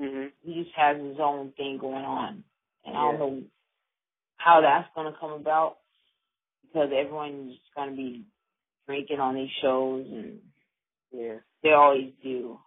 Mhm. 0.00 0.32
he 0.42 0.62
just 0.62 0.74
has 0.76 0.96
his 1.00 1.18
own 1.18 1.50
thing 1.52 1.78
going 1.78 2.04
on, 2.04 2.44
and 2.84 2.96
I 2.96 3.10
don't 3.10 3.18
know 3.18 3.42
how 4.42 4.60
that's 4.60 4.88
going 4.94 5.12
to 5.12 5.18
come 5.18 5.32
about 5.32 5.76
because 6.62 6.90
everyone's 6.96 7.54
going 7.76 7.90
to 7.90 7.96
be 7.96 8.24
drinking 8.86 9.20
on 9.20 9.34
these 9.34 9.50
shows, 9.62 10.06
and 10.10 10.38
Yeah. 11.12 11.38
they 11.62 11.72
always 11.72 12.12
do. 12.22 12.58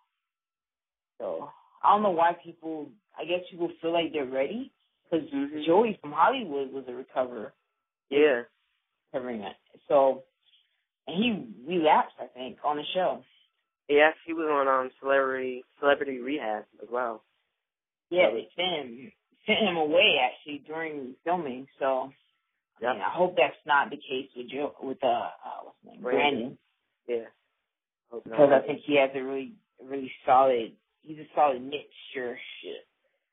So 1.19 1.49
I 1.83 1.91
don't 1.93 2.03
know 2.03 2.11
why 2.11 2.33
people. 2.33 2.91
I 3.17 3.25
guess 3.25 3.41
people 3.49 3.69
feel 3.81 3.91
like 3.93 4.11
they're 4.11 4.25
ready 4.25 4.71
because 5.03 5.29
Mhm. 5.29 5.65
Joey 5.65 5.93
from 6.01 6.11
Hollywood 6.11 6.71
was 6.71 6.87
a 6.87 6.93
recoverer. 6.93 7.53
Yeah. 8.09 8.43
covering 9.11 9.41
it. 9.41 9.55
So, 9.87 10.23
and 11.07 11.15
he 11.23 11.31
relapsed, 11.67 12.15
I 12.19 12.25
think, 12.27 12.57
on 12.63 12.77
the 12.77 12.83
show. 12.95 13.23
Yes, 13.87 14.15
he 14.25 14.33
was 14.33 14.47
on 14.49 14.67
um 14.67 14.91
celebrity 14.99 15.63
celebrity 15.79 16.19
rehab 16.19 16.65
as 16.81 16.89
well. 16.89 17.23
Yeah, 18.09 18.31
they 18.31 18.49
sent 18.55 18.89
him 18.89 19.11
sent 19.45 19.59
him 19.59 19.77
away 19.77 20.19
actually 20.23 20.63
during 20.65 21.15
filming. 21.23 21.67
So, 21.79 22.11
I 22.81 22.93
mean, 22.93 23.01
I 23.01 23.11
hope 23.11 23.35
that's 23.35 23.55
not 23.65 23.89
the 23.89 23.97
case 23.97 24.29
with 24.35 24.49
Joe, 24.49 24.73
with 24.81 25.03
uh, 25.03 25.07
uh 25.07 25.29
what's 25.63 25.77
his 25.83 25.91
name, 25.93 26.01
Brandon. 26.01 26.21
Brandon. 26.21 26.57
Yeah. 27.07 28.19
Because 28.23 28.49
I 28.53 28.65
think 28.65 28.81
he 28.85 28.97
has 28.97 29.09
a 29.15 29.23
really, 29.23 29.53
really 29.83 30.11
solid. 30.25 30.73
He's 31.01 31.17
a 31.17 31.27
solid 31.35 31.61
mixture. 31.61 32.37
Shit. 32.61 32.85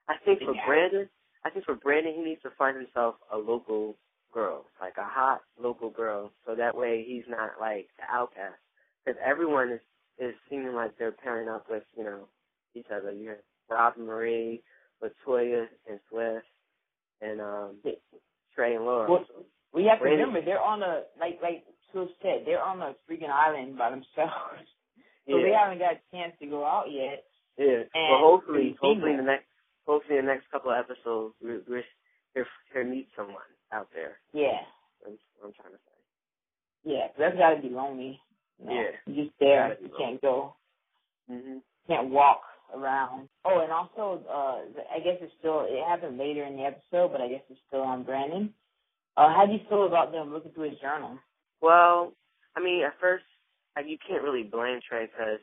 I 0.09 0.14
think 0.25 0.40
for 0.40 0.55
Yeah. 0.55 0.67
Brandon, 0.67 1.09
I 1.45 1.50
think 1.50 1.64
for 1.64 1.75
Brandon, 1.75 2.14
he 2.14 2.23
needs 2.23 2.43
to 2.43 2.50
find 2.59 2.76
himself 2.76 3.17
a 3.33 3.37
local 3.37 3.97
girl, 4.33 4.64
like 4.81 4.97
a 4.97 5.05
hot 5.05 5.43
local 5.61 5.90
girl, 5.90 6.33
so 6.47 6.55
that 6.55 6.75
way 6.76 7.05
he's 7.07 7.25
not 7.29 7.52
like 7.61 7.88
the 7.99 8.05
outcast. 8.11 8.57
Because 9.05 9.21
everyone 9.25 9.71
is 9.71 9.81
is 10.19 10.35
seeming 10.49 10.75
like 10.75 10.97
they're 10.99 11.12
pairing 11.12 11.49
up 11.49 11.67
with 11.71 11.83
you 11.97 12.05
know 12.05 12.29
each 12.75 12.87
other. 12.95 13.12
You 13.12 13.31
have 13.31 13.38
Robin 13.69 14.07
Marie, 14.07 14.62
Latoya, 15.02 15.66
and 15.88 16.00
Swift, 16.11 16.47
and 17.21 17.40
um 17.40 17.76
Trey 18.54 18.75
and 18.75 18.85
Laura. 18.85 19.11
Well, 19.11 19.25
we 19.73 19.85
have 19.85 19.99
to 20.00 20.04
remember 20.04 20.40
they're 20.45 20.61
on 20.61 20.83
a 20.83 21.02
like 21.19 21.38
like 21.42 21.64
Phil 21.92 22.09
said 22.23 22.42
they're 22.47 22.62
on 22.62 22.80
a 22.83 22.95
freaking 23.09 23.30
island 23.30 23.76
by 23.78 23.90
themselves, 23.90 24.66
so 25.28 25.37
they 25.42 25.52
haven't 25.52 25.78
got 25.78 25.95
a 25.95 26.00
chance 26.12 26.35
to 26.40 26.47
go 26.47 26.64
out 26.64 26.87
yet. 26.90 27.25
yeah. 27.59 27.83
and 27.95 28.11
well, 28.11 28.21
hopefully, 28.38 28.76
hopefully 28.80 29.12
in 29.12 29.16
the 29.19 29.23
next, 29.25 29.47
hopefully 29.87 30.19
in 30.19 30.26
the 30.26 30.33
next 30.33 30.50
couple 30.50 30.71
of 30.71 30.78
episodes, 30.78 31.35
we 31.42 31.59
we 31.69 31.83
he'll, 32.35 32.45
he'll 32.75 32.85
meet 32.85 33.09
someone 33.16 33.42
out 33.73 33.88
there. 33.95 34.19
Yeah, 34.33 34.62
That's 35.04 35.16
what 35.38 35.49
I'm 35.49 35.52
trying 35.54 35.73
to 35.73 35.78
say. 35.78 35.99
yeah. 36.85 37.07
'cause 37.09 37.16
that's 37.19 37.37
got 37.38 37.54
to 37.54 37.62
be 37.62 37.69
lonely. 37.71 38.21
You 38.59 38.66
know? 38.66 38.73
Yeah. 38.73 38.90
you're 39.07 39.25
just 39.25 39.38
there. 39.40 39.69
Gotta 39.71 39.83
You 39.83 39.90
can't 39.99 40.21
go. 40.21 40.54
hmm 41.28 41.59
Can't 41.87 42.11
walk 42.11 42.42
around. 42.74 43.28
Oh, 43.44 43.60
and 43.60 43.72
also, 43.72 44.22
uh, 44.28 44.80
I 44.94 44.98
guess 45.00 45.18
it's 45.20 45.32
still. 45.38 45.66
It 45.68 45.84
happened 45.88 46.18
later 46.18 46.44
in 46.44 46.56
the 46.56 46.64
episode, 46.64 47.12
but 47.12 47.20
I 47.20 47.28
guess 47.28 47.42
it's 47.50 47.60
still 47.68 47.82
on 47.82 48.02
Brandon. 48.04 48.52
Uh, 49.16 49.28
how 49.34 49.44
do 49.46 49.52
you 49.52 49.60
feel 49.68 49.86
about 49.86 50.12
them 50.12 50.32
looking 50.32 50.52
through 50.52 50.70
his 50.70 50.78
journal? 50.80 51.18
Well, 51.60 52.12
I 52.56 52.60
mean, 52.60 52.82
at 52.84 52.98
first, 53.00 53.24
like, 53.76 53.86
you 53.88 53.98
can't 54.06 54.22
really 54.22 54.42
blame 54.44 54.80
Trey 54.88 55.06
because 55.06 55.40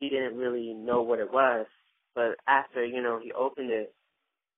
he 0.00 0.08
didn't 0.08 0.36
really 0.36 0.74
know 0.74 1.02
what 1.02 1.20
it 1.20 1.32
was. 1.32 1.66
But 2.14 2.36
after, 2.46 2.84
you 2.84 3.02
know, 3.02 3.18
he 3.22 3.32
opened 3.32 3.70
it, 3.70 3.94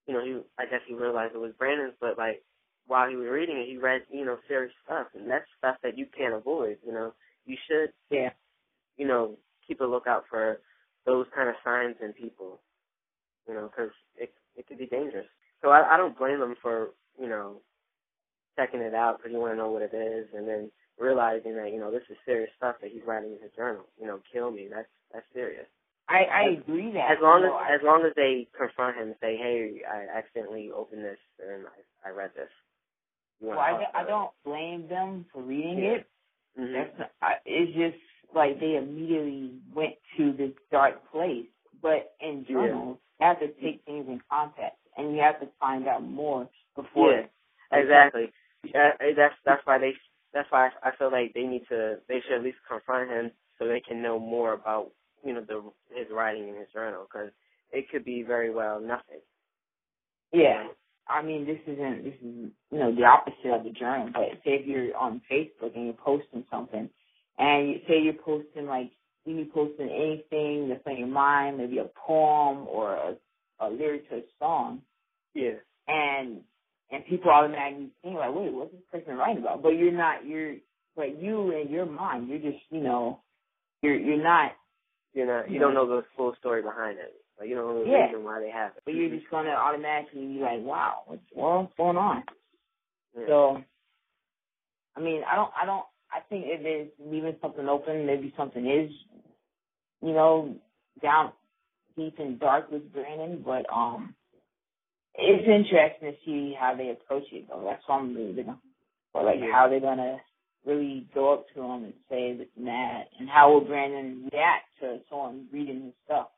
you 0.07 0.15
know, 0.15 0.25
he 0.25 0.41
I 0.59 0.67
guess 0.67 0.81
he 0.87 0.95
realized 0.95 1.35
it 1.35 1.39
was 1.39 1.53
Brandon's. 1.59 1.95
But 2.01 2.19
like, 2.19 2.43
while 2.87 3.09
he 3.09 3.17
was 3.17 3.29
reading 3.29 3.57
it, 3.59 3.69
he 3.69 3.77
read, 3.79 4.03
you 4.11 4.25
know, 4.25 4.39
serious 4.47 4.73
stuff, 4.85 5.09
and 5.15 5.31
that's 5.31 5.47
stuff 5.59 5.77
that 5.83 5.99
you 5.99 6.07
can't 6.17 6.35
avoid. 6.35 6.79
You 6.87 6.93
know, 6.93 7.13
you 7.45 7.57
should, 7.69 7.93
Yeah. 8.11 8.31
you 8.97 9.07
know, 9.07 9.37
keep 9.67 9.81
a 9.81 9.85
lookout 9.85 10.25
for 10.31 10.61
those 11.07 11.27
kind 11.35 11.49
of 11.49 11.55
signs 11.65 11.97
in 12.03 12.13
people. 12.13 12.61
You 13.49 13.55
know, 13.55 13.71
because 13.75 13.93
it 14.17 14.33
it 14.57 14.67
could 14.67 14.79
be 14.79 14.87
dangerous. 14.87 15.27
So 15.63 15.71
I, 15.71 15.95
I 15.95 15.97
don't 15.97 16.19
blame 16.19 16.41
them 16.41 16.57
for, 16.61 16.91
you 17.21 17.29
know, 17.29 17.61
checking 18.57 18.81
it 18.81 18.95
out 18.95 19.19
because 19.19 19.33
you 19.33 19.41
want 19.41 19.53
to 19.53 19.57
know 19.57 19.71
what 19.71 19.83
it 19.83 19.95
is, 19.95 20.29
and 20.35 20.49
then 20.49 20.71
realizing 20.99 21.55
that 21.57 21.73
you 21.73 21.79
know 21.79 21.91
this 21.91 22.03
is 22.11 22.17
serious 22.25 22.51
stuff 22.57 22.77
that 22.83 22.91
he's 22.91 23.03
writing 23.07 23.33
in 23.37 23.43
his 23.43 23.53
journal. 23.57 23.85
You 24.01 24.07
know, 24.07 24.21
kill 24.33 24.51
me. 24.51 24.69
That's 24.73 24.89
that's 25.13 25.27
serious. 25.35 25.67
I 26.09 26.25
I 26.25 26.43
agree 26.59 26.93
that 26.93 27.11
As 27.13 27.19
long 27.23 27.45
as 27.45 27.51
I- 27.53 27.75
as 27.75 27.81
long 27.83 28.05
as 28.05 28.13
they 28.17 28.49
confront 28.57 28.97
him 28.97 29.09
and 29.09 29.17
say, 29.21 29.37
hey, 29.37 29.83
I 29.89 30.07
accidentally 30.19 30.71
opened 30.71 31.05
this 31.05 31.19
and 31.41 31.67
I 31.67 32.09
I 32.09 32.13
read 32.13 32.31
this. 32.35 32.51
Well, 33.41 33.59
I, 33.59 33.85
I 33.95 34.05
don't 34.05 34.31
blame 34.45 34.89
them 34.89 35.27
for 35.33 35.43
reading 35.43 35.79
Yeah. 35.79 35.91
it. 36.01 36.07
Mhm. 36.59 36.73
That's 36.73 36.99
not, 36.99 37.11
I, 37.21 37.35
it's 37.45 37.73
just 37.77 38.03
like 38.35 38.61
they 38.61 38.77
immediately 38.77 39.53
went 39.75 39.95
to 40.17 40.33
this 40.33 40.53
dark 40.71 41.11
place. 41.11 41.47
But 41.83 42.15
in 42.21 42.45
Yeah. 42.49 42.55
journals, 42.55 42.99
you 43.21 43.27
have 43.27 43.41
to 43.41 43.49
take 43.63 43.83
things 43.85 44.09
in 44.09 44.21
context, 44.31 44.79
and 44.97 45.15
you 45.15 45.23
have 45.23 45.41
to 45.41 45.47
find 45.61 45.87
out 45.89 46.03
more 46.03 46.49
before. 46.75 47.13
Yeah, 47.13 47.27
exactly. 47.73 48.33
Uh, 48.75 48.93
that's 49.17 49.35
that's 49.45 49.67
why 49.67 49.79
they 49.79 49.95
that's 50.33 50.51
why 50.51 50.71
I 50.83 50.91
feel 50.97 51.11
like 51.13 51.33
they 51.35 51.45
need 51.45 51.67
to 51.69 52.01
they 52.09 52.21
should 52.23 52.35
at 52.39 52.43
least 52.43 52.59
confront 52.69 53.11
him 53.11 53.33
so 53.59 53.67
they 53.67 53.81
can 53.81 54.03
know 54.03 54.19
more 54.19 54.53
about 54.55 54.93
you 55.25 55.33
know 55.35 55.43
the 55.43 55.63
his 55.95 56.09
writing 56.11 56.49
in 56.49 56.57
his 56.57 56.69
journal 56.73 57.07
because 57.11 57.31
it 57.73 57.89
could 57.91 58.05
be 58.05 58.23
very 58.23 58.51
well 58.51 58.81
nothing. 58.81 59.21
Yeah. 60.33 60.69
I 61.09 61.23
mean, 61.23 61.47
this 61.47 61.61
isn't 61.67 62.05
this 62.05 62.15
is 62.15 62.51
you 62.71 62.79
know 62.79 62.95
the 62.95 63.05
opposite 63.05 63.53
of 63.55 63.65
the 63.65 63.71
journal. 63.71 64.11
But 64.13 64.25
say 64.45 64.55
if 64.61 64.67
you're 64.67 64.97
on 64.97 65.23
Facebook 65.31 65.75
and 65.77 65.87
you're 65.87 65.95
posting 65.95 66.45
something, 66.51 66.91
and 67.39 67.69
you 67.69 67.81
say 67.89 68.01
you're 68.03 68.15
posting 68.15 68.67
like 68.67 68.91
you 69.25 69.37
be 69.37 69.51
posting 69.53 69.89
anything 69.91 70.69
that's 70.69 70.87
on 70.87 70.97
your 70.99 71.09
mind, 71.09 71.59
maybe 71.59 71.79
a 71.79 71.91
poem 72.07 72.67
or 72.69 72.95
a, 72.95 73.17
a 73.61 73.69
lyric 73.69 74.09
to 74.11 74.17
a 74.17 74.23
song, 74.39 74.83
Yeah. 75.35 75.55
and 75.89 76.41
and 76.93 77.05
people 77.07 77.31
automatically 77.33 77.91
think 78.03 78.15
like, 78.17 78.33
wait, 78.35 78.53
what's 78.53 78.71
this 78.73 78.81
person 78.93 79.17
writing 79.17 79.43
about? 79.43 79.63
But 79.63 79.71
you're 79.71 79.91
not. 79.93 80.25
You're 80.25 80.57
but 80.95 81.21
you 81.21 81.51
in 81.51 81.69
your 81.71 81.87
mind, 81.87 82.29
you're 82.29 82.39
just 82.39 82.63
you 82.71 82.81
know, 82.81 83.21
you're 83.83 83.97
you're 83.97 84.23
not. 84.23 84.53
You 85.13 85.25
know, 85.25 85.45
you 85.49 85.59
don't 85.59 85.73
know 85.75 85.87
the 85.87 86.05
full 86.17 86.35
story 86.39 86.61
behind 86.63 86.99
it. 86.99 87.15
Like 87.41 87.49
you 87.49 87.55
don't 87.55 87.67
know 87.67 87.85
the 87.85 87.91
Yeah. 87.91 88.07
reason 88.07 88.23
why 88.25 88.39
they 88.39 88.51
have 88.51 88.73
it. 88.77 88.83
But 88.85 88.95
you're 88.95 89.09
just 89.11 89.31
gonna 89.31 89.51
automatically 89.51 90.27
be 90.27 90.41
like, 90.41 90.61
wow, 90.61 91.03
what's 91.07 91.23
what's 91.33 91.73
going 91.77 91.97
on? 91.97 92.23
Yeah. 93.19 93.27
So, 93.27 93.63
I 94.95 95.01
mean, 95.01 95.23
I 95.31 95.37
don't, 95.37 95.51
I 95.61 95.65
don't, 95.67 95.85
I 96.13 96.21
think 96.29 96.45
if 96.47 96.61
it's 96.65 96.93
leaving 97.01 97.37
something 97.41 97.69
open, 97.69 98.07
maybe 98.07 98.33
something 98.37 98.65
is, 98.69 98.91
you 100.03 100.13
know, 100.13 100.55
down 101.03 101.33
deep 101.97 102.19
and 102.19 102.39
dark 102.39 102.71
with 102.71 102.93
Brandon, 102.93 103.43
but 103.45 103.67
um, 103.73 104.15
it's 105.15 105.47
interesting 105.49 106.13
to 106.13 106.17
see 106.25 106.55
how 106.59 106.75
they 106.77 106.91
approach 106.91 107.25
it 107.33 107.47
though. 107.49 107.65
That's 107.65 107.83
what 107.87 107.97
I'm 107.97 108.15
really 108.15 108.35
gonna, 108.43 108.59
or 109.15 109.25
like 109.25 109.41
Yeah. 109.41 109.53
how 109.53 109.69
they're 109.69 109.81
gonna 109.81 110.19
really 110.65 111.07
go 111.15 111.33
up 111.33 111.47
to 111.55 111.63
him 111.63 111.85
and 111.85 111.95
say 112.09 112.35
this 112.35 112.49
and 112.57 112.67
that, 112.67 113.09
and 113.19 113.29
how 113.29 113.53
will 113.53 113.61
Brandon 113.63 114.29
react 114.33 114.67
to 114.81 115.01
someone 115.09 115.49
reading 115.53 115.83
his 115.85 115.95
stuff. 116.05 116.29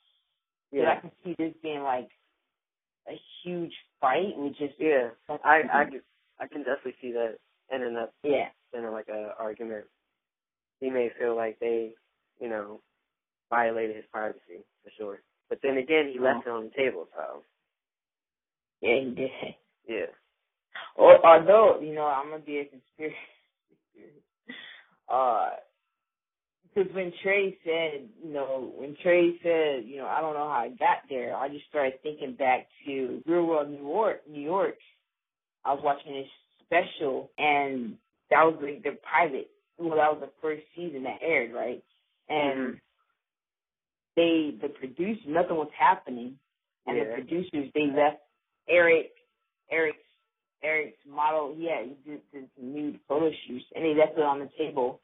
But 0.71 0.87
I 0.87 0.97
can 1.01 1.11
see 1.25 1.35
this 1.39 1.55
being 1.63 1.83
like 1.83 2.09
a 3.09 3.19
huge 3.43 3.75
fight 4.01 4.37
with 4.37 4.55
just 4.57 4.79
Yeah. 4.79 5.11
I 5.29 5.63
I 5.73 5.85
can- 5.87 6.03
I 6.41 6.47
can 6.47 6.63
definitely 6.63 6.95
see 7.01 7.13
that 7.13 7.39
ending 7.71 7.97
up 7.97 8.13
yeah. 8.23 8.51
In 8.77 8.85
a, 8.85 8.91
like 8.91 9.09
a 9.09 9.33
argument. 9.39 9.85
He 10.81 10.91
may 10.91 11.11
feel 11.19 11.37
like 11.37 11.59
they, 11.59 11.93
you 12.41 12.49
know, 12.49 12.81
violated 13.51 13.97
his 13.97 14.05
privacy 14.13 14.65
for 14.85 14.91
sure. 14.97 15.19
But 15.49 15.61
then 15.63 15.79
again, 15.79 16.11
he 16.13 16.19
left 16.21 16.47
it 16.47 16.51
on 16.51 16.65
the 16.65 16.71
table, 16.71 17.09
so 17.17 17.43
Yeah, 18.81 19.01
he 19.01 19.11
did. 19.11 19.31
yeah. 19.89 20.07
Or 20.95 21.25
although, 21.27 21.81
you 21.81 21.95
know, 21.95 22.05
I'm 22.07 22.31
gonna 22.31 22.43
be 22.43 22.59
a 22.59 22.65
conspiracy. 22.67 23.17
Uh, 25.09 25.51
because 26.75 26.95
when 26.95 27.13
Trey 27.23 27.57
said, 27.65 28.09
you 28.23 28.33
know, 28.33 28.73
when 28.77 28.95
Trey 29.03 29.33
said, 29.43 29.85
you 29.87 29.97
know, 29.97 30.07
I 30.07 30.21
don't 30.21 30.35
know 30.35 30.49
how 30.49 30.61
I 30.61 30.69
got 30.69 30.99
there, 31.09 31.35
I 31.35 31.49
just 31.49 31.67
started 31.69 31.95
thinking 32.03 32.35
back 32.35 32.67
to 32.87 33.23
Real 33.27 33.47
World 33.47 33.71
New 33.71 33.79
York. 33.81 34.21
New 34.31 34.43
York. 34.43 34.77
I 35.65 35.73
was 35.73 35.83
watching 35.83 36.13
this 36.13 36.29
special, 36.65 37.31
and 37.39 37.97
that 38.31 38.45
was 38.45 38.57
like 38.63 38.83
the 38.83 38.99
pilot. 39.03 39.51
Well, 39.79 39.97
that 39.97 40.13
was 40.13 40.21
the 40.21 40.33
first 40.43 40.63
season 40.75 41.05
that 41.05 41.23
aired, 41.23 41.53
right? 41.53 41.83
And 42.29 42.75
Mhm. 42.75 42.81
they, 44.17 44.51
the 44.61 44.69
producer, 44.69 45.29
nothing 45.29 45.57
was 45.57 45.71
happening, 45.73 46.39
and 46.87 46.97
Yeah. 46.97 47.05
the 47.05 47.13
producers 47.15 47.73
they 47.73 47.87
left 47.87 48.23
Eric, 48.69 49.13
Eric's 49.71 50.03
Eric's 50.61 50.99
model, 51.07 51.55
yeah, 51.57 51.83
he 51.85 51.95
did 52.05 52.21
this 52.33 52.49
nude 52.59 52.99
photo 53.07 53.31
shoots, 53.47 53.65
and 53.77 53.85
they 53.85 53.95
left 53.95 54.19
it 54.19 54.25
on 54.25 54.41
the 54.41 54.49
table 54.59 55.01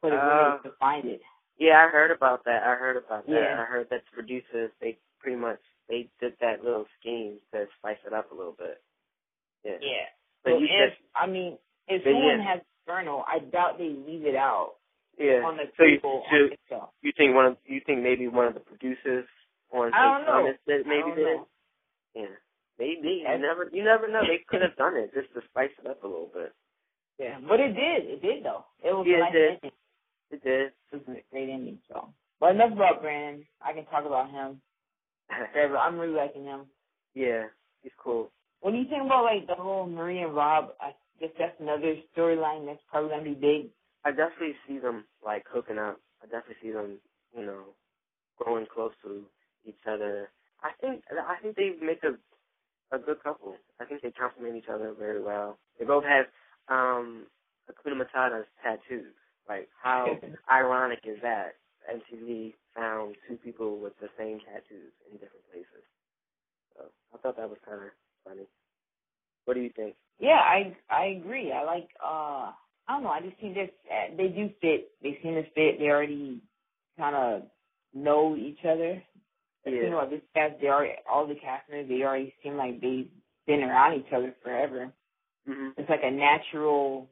for 0.00 0.10
the 0.10 0.16
Uh, 0.16 0.58
to 0.62 0.70
find 0.72 1.06
it. 1.06 1.22
Yeah, 1.58 1.86
I 1.86 1.88
heard 1.88 2.10
about 2.10 2.42
that. 2.44 2.64
I 2.64 2.74
heard 2.74 2.96
about 2.96 3.24
that. 3.26 3.32
Yeah. 3.32 3.62
I 3.62 3.64
heard 3.64 3.88
that 3.90 4.04
the 4.04 4.10
producers 4.10 4.72
they 4.80 4.98
pretty 5.20 5.36
much 5.36 5.60
they 5.86 6.10
did 6.18 6.36
that 6.40 6.64
little 6.64 6.86
scheme 6.98 7.40
to 7.52 7.68
spice 7.78 8.04
it 8.04 8.12
up 8.12 8.30
a 8.32 8.34
little 8.34 8.52
bit. 8.52 8.82
Yeah. 9.62 9.78
Yeah. 9.80 10.08
But 10.42 10.54
so 10.54 10.58
you 10.58 10.66
if 10.66 10.98
said 10.98 10.98
I 11.14 11.26
mean, 11.26 11.56
if 11.88 12.02
But 12.04 12.10
someone 12.12 12.40
yeah. 12.40 12.52
has 12.54 12.60
journal, 12.86 13.24
I 13.26 13.38
doubt 13.40 13.78
they 13.78 13.90
leave 13.90 14.24
it 14.26 14.36
out 14.36 14.74
yeah. 15.18 15.42
on 15.44 15.56
the 15.56 15.64
so 15.76 15.84
you, 15.84 15.96
table 15.98 16.22
so 16.30 16.36
on 16.36 16.52
itself. 16.52 16.88
you 17.02 17.12
think 17.16 17.34
one 17.34 17.46
of 17.46 17.56
you 17.66 17.80
think 17.84 18.02
maybe 18.02 18.28
one 18.28 18.46
of 18.46 18.54
the 18.54 18.60
producers 18.60 19.26
on 19.72 19.92
I 19.94 20.04
don't 20.18 20.26
know. 20.26 20.32
Thomas 20.32 20.56
did, 20.66 20.86
I 20.86 20.88
maybe 20.88 21.10
don't 21.10 21.16
did. 21.16 21.38
Yeah. 22.14 22.36
Maybe. 22.78 23.24
You 23.26 23.38
never 23.38 23.68
you 23.72 23.82
never 23.84 24.06
know. 24.08 24.20
They 24.22 24.44
could 24.46 24.62
have 24.62 24.76
done 24.76 24.96
it 24.96 25.12
just 25.14 25.32
to 25.34 25.40
spice 25.50 25.70
it 25.82 25.88
up 25.88 26.04
a 26.04 26.06
little 26.06 26.30
bit. 26.32 26.52
Yeah, 27.18 27.38
but 27.48 27.58
it 27.60 27.72
did. 27.72 28.04
It 28.10 28.20
did 28.22 28.44
though. 28.44 28.64
It 28.84 28.92
was 28.92 29.06
Yeah, 29.08 29.24
a 29.24 29.28
it 29.28 29.32
did. 29.32 29.50
ending. 29.62 29.70
It 30.30 30.44
did. 30.44 30.66
It 30.92 30.92
was 30.92 31.02
a 31.08 31.22
great 31.32 31.48
ending. 31.48 31.78
So, 31.88 32.12
but 32.38 32.50
enough 32.54 32.72
about 32.72 33.00
Brandon. 33.00 33.46
I 33.64 33.72
can 33.72 33.86
talk 33.86 34.04
about 34.04 34.30
him. 34.30 34.60
I'm 35.30 35.98
really 35.98 36.12
liking 36.14 36.44
him. 36.44 36.66
yeah, 37.14 37.44
he's 37.82 37.92
cool. 37.98 38.30
What 38.60 38.72
do 38.72 38.76
you 38.78 38.88
think 38.88 39.04
about 39.04 39.24
like 39.24 39.46
the 39.46 39.54
whole 39.54 39.86
Marie 39.86 40.20
and 40.20 40.34
Rob? 40.34 40.70
I 40.80 40.92
guess 41.20 41.30
that's 41.38 41.60
another 41.60 41.96
storyline 42.16 42.66
that's 42.66 42.82
probably 42.90 43.10
gonna 43.10 43.24
be 43.24 43.34
big. 43.34 43.70
I 44.04 44.10
definitely 44.10 44.56
see 44.68 44.78
them 44.78 45.06
like 45.24 45.44
hooking 45.50 45.78
up. 45.78 46.00
I 46.22 46.26
definitely 46.26 46.56
see 46.62 46.72
them, 46.72 47.00
you 47.36 47.46
know, 47.46 47.64
growing 48.38 48.66
close 48.72 48.92
to 49.04 49.26
each 49.66 49.80
other. 49.88 50.30
I 50.62 50.72
think 50.80 51.04
I 51.12 51.36
think 51.42 51.56
they 51.56 51.70
make 51.84 52.02
a 52.04 52.12
a 52.92 53.00
good 53.00 53.22
couple. 53.24 53.56
I 53.80 53.86
think 53.86 54.02
they 54.02 54.12
complement 54.12 54.56
each 54.56 54.70
other 54.72 54.94
very 54.98 55.22
well. 55.22 55.58
They 55.80 55.86
both 55.86 56.04
have 56.04 56.26
um, 56.68 57.26
Ashada's 57.70 58.48
tattoos. 58.62 59.14
Like, 59.48 59.70
how 59.82 60.22
ironic 60.52 61.00
is 61.06 61.18
that? 61.22 61.56
MTV 61.86 62.54
found 62.76 63.16
two 63.28 63.36
people 63.38 63.78
with 63.80 63.94
the 64.00 64.08
same 64.18 64.40
tattoos 64.40 64.92
in 65.10 65.18
different 65.18 65.46
places. 65.52 65.86
So 66.76 66.86
I 67.14 67.18
thought 67.18 67.36
that 67.36 67.48
was 67.50 67.58
kind 67.66 67.82
of 67.82 67.90
funny. 68.24 68.46
What 69.46 69.54
do 69.56 69.62
you 69.62 69.70
think? 69.76 69.96
Yeah, 70.20 70.40
I 70.40 70.76
I 70.90 71.06
agree. 71.06 71.52
I 71.52 71.64
like 71.64 71.90
uh 72.04 72.52
I 72.88 72.94
don't 72.94 73.04
know. 73.04 73.10
I 73.10 73.22
just 73.22 73.40
think 73.40 73.56
this 73.56 73.70
they 74.18 74.28
do 74.28 74.50
fit. 74.62 74.92
They 75.02 75.18
seem 75.22 75.34
to 75.36 75.44
fit. 75.54 75.80
They 75.80 75.86
already 75.90 76.42
kind 76.98 77.16
of 77.16 77.42
know 77.94 78.36
each 78.36 78.60
other. 78.64 79.02
Yeah. 79.66 79.72
You 79.84 79.90
know, 79.90 80.08
this 80.10 80.22
cast 80.34 80.60
they 80.60 80.68
already 80.68 80.94
all 81.10 81.26
the 81.28 81.36
cast 81.36 81.68
members 81.70 81.88
they 81.90 82.04
already 82.04 82.34
seem 82.42 82.56
like 82.56 82.80
they've 82.80 83.10
been 83.46 83.62
around 83.64 84.00
each 84.00 84.12
other 84.14 84.34
forever. 84.44 84.92
hmm 85.46 85.70
It's 85.78 85.90
like 85.90 86.02
a 86.04 86.10
natural 86.12 87.10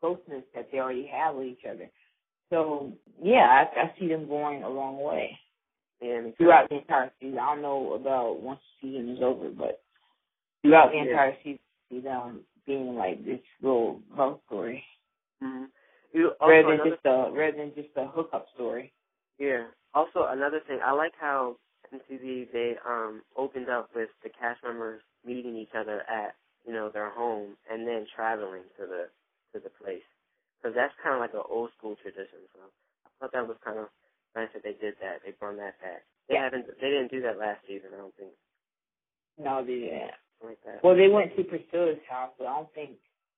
closeness 0.00 0.44
that 0.54 0.70
they 0.72 0.80
already 0.80 1.06
have 1.12 1.36
with 1.36 1.48
each 1.48 1.64
other. 1.70 1.90
So 2.50 2.92
yeah, 3.22 3.64
I, 3.76 3.80
I 3.82 3.94
see 4.00 4.08
them 4.08 4.28
going 4.28 4.64
a 4.64 4.70
long 4.70 4.98
way 5.02 5.38
And 6.02 6.36
throughout 6.38 6.70
the 6.70 6.78
entire 6.78 7.12
season. 7.20 7.38
I 7.40 7.54
don't 7.54 7.62
know 7.62 7.94
about 7.94 8.42
once 8.42 8.60
the 8.82 8.88
season 8.88 9.10
is 9.16 9.22
over, 9.22 9.50
but 9.50 9.83
throughout 10.64 10.92
the 10.92 10.98
Yeah. 10.98 11.04
entire 11.04 11.36
season, 11.44 11.60
see 11.90 12.00
them 12.00 12.46
being 12.66 12.96
like 12.96 13.24
this 13.24 13.40
little 13.62 14.02
love 14.16 14.40
story 14.46 14.84
hmm 15.42 15.66
You 16.12 16.32
also 16.40 16.50
rather 16.52 16.78
than 16.78 16.92
just 16.92 17.06
a 17.06 17.32
rather 17.32 17.58
than 17.58 17.74
just 17.76 17.90
a 17.96 18.06
hookup 18.08 18.48
story. 18.54 18.92
yeah. 19.38 19.68
Also 19.94 20.26
another 20.30 20.60
thing, 20.68 20.80
I 20.84 20.92
like 20.92 21.14
how 21.20 21.58
MTV 21.94 22.52
they 22.52 22.76
um 22.88 23.22
opened 23.36 23.70
up 23.70 23.90
with 23.94 24.10
the 24.24 24.30
cast 24.30 24.64
members 24.64 25.02
meeting 25.26 25.56
each 25.56 25.74
other 25.76 26.02
at 26.10 26.36
you 26.66 26.72
know 26.74 26.90
their 26.90 27.10
home 27.10 27.56
and 27.70 27.86
then 27.88 28.06
traveling 28.16 28.64
to 28.78 28.86
the 28.86 29.10
to 29.54 29.60
the 29.64 29.70
place 29.84 30.06
because 30.62 30.74
that's 30.76 30.94
kind 31.04 31.14
of 31.16 31.20
like 31.22 31.34
an 31.34 31.44
old 31.50 31.70
school 31.78 31.96
tradition. 32.02 32.40
So 32.54 32.60
I 33.06 33.10
thought 33.20 33.32
that 33.34 33.48
was 33.48 33.58
kind 33.64 33.78
of 33.80 33.88
nice 34.36 34.50
that 34.54 34.64
they 34.64 34.74
did 34.80 34.96
that. 35.02 35.20
They 35.26 35.32
brought 35.38 35.58
that 35.58 35.80
back. 35.82 36.04
They 36.28 36.36
Yeah. 36.36 36.44
haven't. 36.44 36.66
They 36.80 36.90
didn't 36.90 37.12
do 37.12 37.22
that 37.22 37.38
last 37.38 37.60
season. 37.68 37.90
I 37.94 37.98
don't 37.98 38.16
think 38.16 38.32
No, 39.38 39.64
they 39.64 39.80
didn't. 39.80 40.12
Like 40.44 40.58
that. 40.66 40.82
Well, 40.84 40.96
they 40.96 41.08
went 41.08 41.34
to 41.36 41.42
Priscilla's 41.44 41.98
house, 42.08 42.30
but 42.38 42.46
I 42.46 42.56
don't 42.56 42.74
think. 42.74 42.90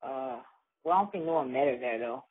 uh 0.02 0.38
Well, 0.84 0.94
I 0.94 0.98
don't 1.02 1.12
think 1.12 1.24
no 1.26 1.34
one 1.34 1.52
met 1.52 1.66
her 1.68 1.78
there 1.78 1.98
though. 1.98 2.24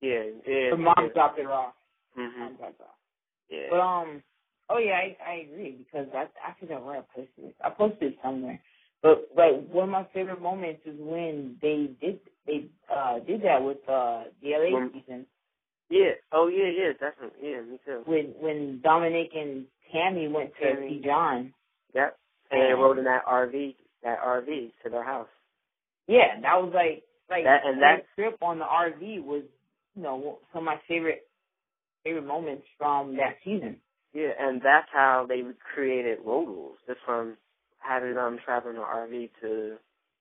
yeah, 0.00 0.24
yeah. 0.46 0.70
Her 0.70 0.76
mom 0.76 1.10
dropped 1.14 1.38
her 1.40 1.52
off. 1.52 1.74
hmm 2.14 2.40
Mom 2.40 2.56
dropped 2.56 2.78
her 2.78 2.84
off. 2.84 2.98
Yeah. 3.48 3.66
But 3.70 3.80
um, 3.80 4.22
oh 4.70 4.78
yeah, 4.78 4.92
I 4.94 5.16
I 5.26 5.34
agree 5.46 5.76
because 5.78 6.08
I 6.14 6.22
I 6.46 6.54
forgot 6.58 6.84
where 6.84 6.96
I 6.98 7.02
posted 7.14 7.44
it. 7.44 7.56
I 7.64 7.70
posted 7.70 8.12
it 8.12 8.18
somewhere. 8.22 8.60
But 9.02 9.28
like 9.36 9.68
one 9.70 9.84
of 9.84 9.90
my 9.90 10.06
favorite 10.14 10.40
moments 10.42 10.82
is 10.86 10.94
when 10.98 11.56
they 11.60 11.90
did 12.00 12.20
they 12.46 12.66
uh 12.94 13.18
did 13.20 13.42
that 13.42 13.62
with 13.62 13.78
uh 13.88 14.24
the 14.42 14.50
LA 14.56 14.72
When- 14.78 14.92
season 14.92 15.26
yeah. 15.90 16.12
Oh 16.32 16.46
yeah, 16.48 16.70
yeah. 16.74 16.92
Definitely. 16.98 17.50
Yeah, 17.50 17.60
me 17.60 17.78
too. 17.84 18.02
when 18.06 18.26
when 18.40 18.80
Dominic 18.82 19.30
and 19.34 19.66
Tami 19.94 20.30
went 20.32 20.52
to 20.62 20.64
Tami. 20.66 20.88
see 20.88 21.02
Jon. 21.04 21.52
Yep. 21.94 22.16
And 22.50 22.60
they 22.62 22.70
And- 22.72 22.80
rode 22.80 22.96
in 22.98 23.04
that 23.04 23.26
RV, 23.26 23.74
that 24.02 24.18
RV 24.20 24.72
to 24.84 24.90
their 24.90 25.04
house. 25.04 25.28
Yeah, 26.08 26.40
that 26.42 26.62
was 26.62 26.72
like 26.74 27.04
like 27.30 27.44
That- 27.44 27.64
and 27.64 27.80
that- 27.82 28.04
trip 28.14 28.36
on 28.42 28.58
the 28.58 28.64
RV 28.66 29.20
was 29.24 29.44
you 29.94 30.02
know 30.02 30.38
some 30.52 30.60
of 30.60 30.64
my 30.64 30.78
favorite 30.88 31.26
favorite 32.04 32.26
moments 32.26 32.66
from 32.78 33.16
that 33.16 33.36
season. 33.44 33.80
Yeah, 34.12 34.32
and 34.38 34.60
that's 34.60 34.88
how 34.92 35.24
they 35.28 35.42
created 35.74 36.18
road 36.24 36.46
rules, 36.48 36.78
just 36.86 37.00
from 37.06 37.36
having 37.78 38.14
them 38.14 38.38
travel 38.44 38.70
in 38.70 38.76
an 38.76 38.82
RV 38.82 39.30
to 39.40 39.78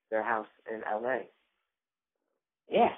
their 0.09 0.23
house 0.23 0.47
in 0.71 0.81
LA. 0.89 1.23
Yeah, 2.69 2.93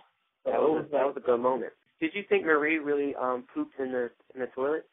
So 0.46 0.52
that 0.52 0.62
was, 0.62 0.86
that 0.92 1.06
was 1.06 1.16
a 1.18 1.20
good 1.20 1.40
moment. 1.40 1.74
Did 2.00 2.12
you 2.14 2.24
think 2.30 2.46
Marie 2.46 2.78
really 2.80 3.16
um 3.16 3.46
pooped 3.54 3.80
in 3.80 3.92
the 3.92 4.12
in 4.36 4.42
the 4.42 4.48
toilet? 4.48 4.86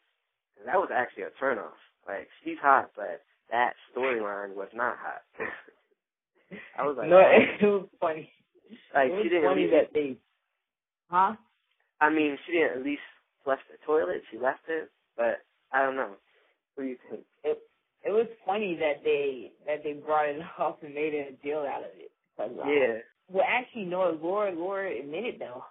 That 0.64 0.76
was 0.76 0.90
actually 0.94 1.24
a 1.24 1.30
turnoff. 1.42 1.76
Like 2.06 2.28
she's 2.44 2.58
hot, 2.62 2.90
but 2.96 3.22
that 3.50 3.74
storyline 3.94 4.54
was 4.54 4.68
not 4.74 4.96
hot. 4.98 5.22
I 6.78 6.82
was 6.86 6.96
like, 6.98 7.08
no, 7.08 7.18
it 7.60 7.62
was 7.64 7.86
funny. 8.00 8.30
like 8.94 9.10
was 9.10 9.22
she 9.22 9.28
didn't. 9.28 9.44
funny 9.44 9.62
leave 9.62 9.70
that 9.70 9.92
they, 9.92 10.16
huh? 11.10 11.34
I 12.00 12.10
mean, 12.10 12.38
she 12.46 12.52
didn't 12.52 12.78
at 12.78 12.84
least 12.84 13.02
flush 13.44 13.60
the 13.70 13.76
toilet. 13.86 14.22
She 14.30 14.38
left 14.38 14.60
it, 14.68 14.90
but 15.16 15.42
I 15.72 15.82
don't 15.84 15.96
know. 15.96 16.14
What 16.74 16.84
do 16.84 16.88
you 16.90 16.96
think? 17.10 17.22
It 17.44 17.58
it 18.02 18.10
was 18.10 18.26
funny 18.46 18.76
that 18.76 19.04
they 19.04 19.52
that 19.66 19.82
they 19.84 19.92
brought 19.94 20.28
it 20.28 20.40
up 20.58 20.82
and 20.82 20.94
made 20.94 21.14
a 21.14 21.32
deal 21.44 21.60
out 21.60 21.82
of 21.84 21.90
it. 21.96 22.10
'Cause, 22.36 22.50
uh, 22.64 22.68
Yeah. 22.68 22.98
Well, 23.30 23.44
actually, 23.46 23.84
no. 23.84 24.18
Laura 24.22 24.50
Laura 24.52 24.90
admitted 24.98 25.38
though. 25.38 25.64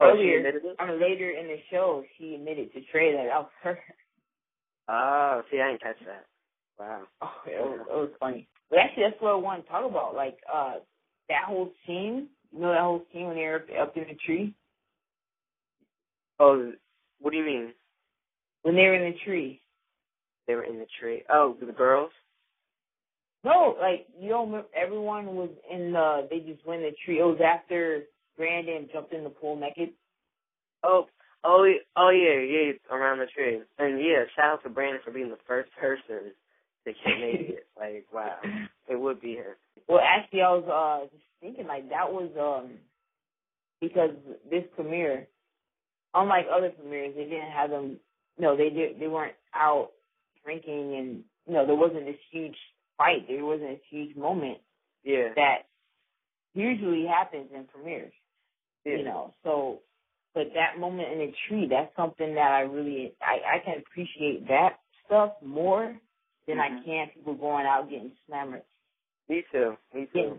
Oh, 0.00 0.12
she 0.16 0.18
earlier, 0.18 0.38
admitted 0.38 0.64
it. 0.64 0.76
I 0.80 0.86
mean, 0.90 1.00
later 1.00 1.30
in 1.30 1.46
the 1.46 1.58
show, 1.70 2.02
she 2.18 2.34
admitted 2.34 2.72
to 2.74 2.80
Trey 2.90 3.12
that 3.12 3.24
that 3.28 3.38
was 3.38 3.50
her. 3.62 3.78
Oh, 4.88 5.42
see, 5.50 5.60
I 5.60 5.68
didn't 5.70 5.82
catch 5.82 5.98
that. 6.06 6.26
Wow. 6.78 7.02
Oh, 7.20 7.32
it 7.46 7.60
was, 7.60 7.80
it 7.88 7.94
was 7.94 8.10
funny. 8.18 8.48
But 8.72 8.80
actually, 8.80 9.02
that's 9.02 9.20
what 9.20 9.32
I 9.32 9.36
want 9.36 9.64
to 9.64 9.70
talk 9.70 9.88
about. 9.88 10.14
Like, 10.14 10.38
uh, 10.52 10.76
that 11.28 11.44
whole 11.46 11.70
scene. 11.86 12.28
You 12.52 12.60
know 12.60 12.72
that 12.72 12.80
whole 12.80 13.04
scene 13.12 13.26
when 13.26 13.36
they're 13.36 13.56
up, 13.56 13.88
up 13.88 13.96
in 13.98 14.04
the 14.04 14.16
tree. 14.24 14.54
Oh, 16.40 16.72
what 17.20 17.32
do 17.32 17.36
you 17.36 17.44
mean? 17.44 17.74
When 18.62 18.74
they 18.74 18.84
were 18.84 18.94
in 18.94 19.12
the 19.12 19.18
tree. 19.26 19.60
They 20.46 20.54
were 20.54 20.64
in 20.64 20.78
the 20.78 20.86
tree. 20.98 21.22
Oh, 21.30 21.54
the 21.60 21.70
girls. 21.72 22.10
No, 23.44 23.76
like 23.78 24.06
you 24.18 24.30
don't 24.30 24.46
remember. 24.46 24.68
Everyone 24.74 25.36
was 25.36 25.50
in 25.70 25.92
the. 25.92 26.26
They 26.30 26.38
just 26.38 26.66
went 26.66 26.82
in 26.82 26.90
the 26.90 26.96
tree. 27.04 27.20
It 27.20 27.24
was 27.24 27.40
after 27.44 28.04
Brandon 28.38 28.88
jumped 28.90 29.12
in 29.12 29.22
the 29.22 29.30
pool 29.30 29.56
naked. 29.56 29.90
Oh, 30.82 31.06
oh, 31.44 31.70
oh 31.96 32.10
yeah, 32.10 32.40
yeah, 32.40 32.72
around 32.90 33.18
the 33.18 33.26
tree. 33.26 33.60
And 33.78 34.00
yeah, 34.00 34.24
shout 34.34 34.54
out 34.54 34.62
to 34.62 34.70
Brandon 34.70 35.02
for 35.04 35.10
being 35.10 35.28
the 35.28 35.36
first 35.46 35.70
person 35.78 36.32
naked. 36.86 37.58
like, 37.78 38.06
wow, 38.12 38.36
it 38.88 38.98
would 38.98 39.20
be 39.20 39.34
him. 39.34 39.54
Well, 39.88 40.00
actually, 40.02 40.42
I 40.42 40.50
was 40.52 40.68
uh 40.68 41.06
just 41.14 41.24
thinking 41.40 41.66
like 41.66 41.88
that 41.90 42.12
was 42.12 42.30
um 42.38 42.72
because 43.80 44.10
this 44.50 44.64
premiere, 44.76 45.26
unlike 46.14 46.46
other 46.54 46.70
premieres, 46.70 47.14
they 47.16 47.24
didn't 47.24 47.50
have 47.52 47.70
them. 47.70 47.98
No, 48.38 48.56
they 48.56 48.70
did. 48.70 48.98
They 49.00 49.08
weren't 49.08 49.34
out 49.54 49.90
drinking, 50.44 50.96
and 50.96 51.24
you 51.46 51.54
know 51.54 51.66
there 51.66 51.74
wasn't 51.76 52.06
this 52.06 52.16
huge 52.30 52.56
fight. 52.96 53.26
There 53.28 53.44
wasn't 53.44 53.70
a 53.70 53.80
huge 53.90 54.16
moment 54.16 54.58
Yeah, 55.04 55.28
that 55.36 55.66
usually 56.54 57.06
happens 57.06 57.48
in 57.54 57.64
premieres. 57.64 58.12
yeah. 58.84 58.96
You 58.98 59.04
know, 59.04 59.34
so 59.44 59.80
but 60.34 60.44
that 60.54 60.78
moment 60.80 61.12
in 61.12 61.18
the 61.18 61.32
tree, 61.48 61.66
that's 61.68 61.94
something 61.96 62.34
that 62.34 62.52
I 62.52 62.60
really 62.60 63.14
I 63.20 63.56
I 63.56 63.64
can 63.64 63.78
appreciate 63.78 64.48
that 64.48 64.78
stuff 65.06 65.32
more 65.44 65.94
than 66.46 66.58
I 66.58 66.68
Mhm. 66.70 66.84
can 66.84 67.08
people 67.10 67.34
going 67.34 67.66
out 67.66 67.88
getting 67.90 68.12
slammered. 68.26 68.62
Me 69.28 69.42
too. 69.52 69.76
Me 69.94 70.06
too. 70.12 70.18
Yeah. 70.18 70.34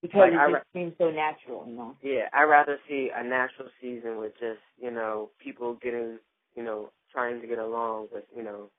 Because 0.00 0.20
Like, 0.20 0.32
it 0.32 0.36
I 0.36 0.50
just 0.52 0.64
seems 0.72 0.96
so 0.98 1.10
natural, 1.10 1.66
you 1.66 1.74
know. 1.74 1.96
Yeah, 2.02 2.28
I'd 2.32 2.44
rather 2.44 2.78
see 2.88 3.10
a 3.14 3.22
natural 3.24 3.68
season 3.80 4.18
with 4.18 4.32
just, 4.38 4.60
you 4.80 4.90
know, 4.90 5.30
people 5.38 5.74
getting, 5.74 6.18
you 6.54 6.62
know, 6.62 6.90
trying 7.10 7.40
to 7.40 7.46
get 7.46 7.58
along 7.58 8.08
with, 8.12 8.24
you 8.34 8.42
know, 8.44 8.70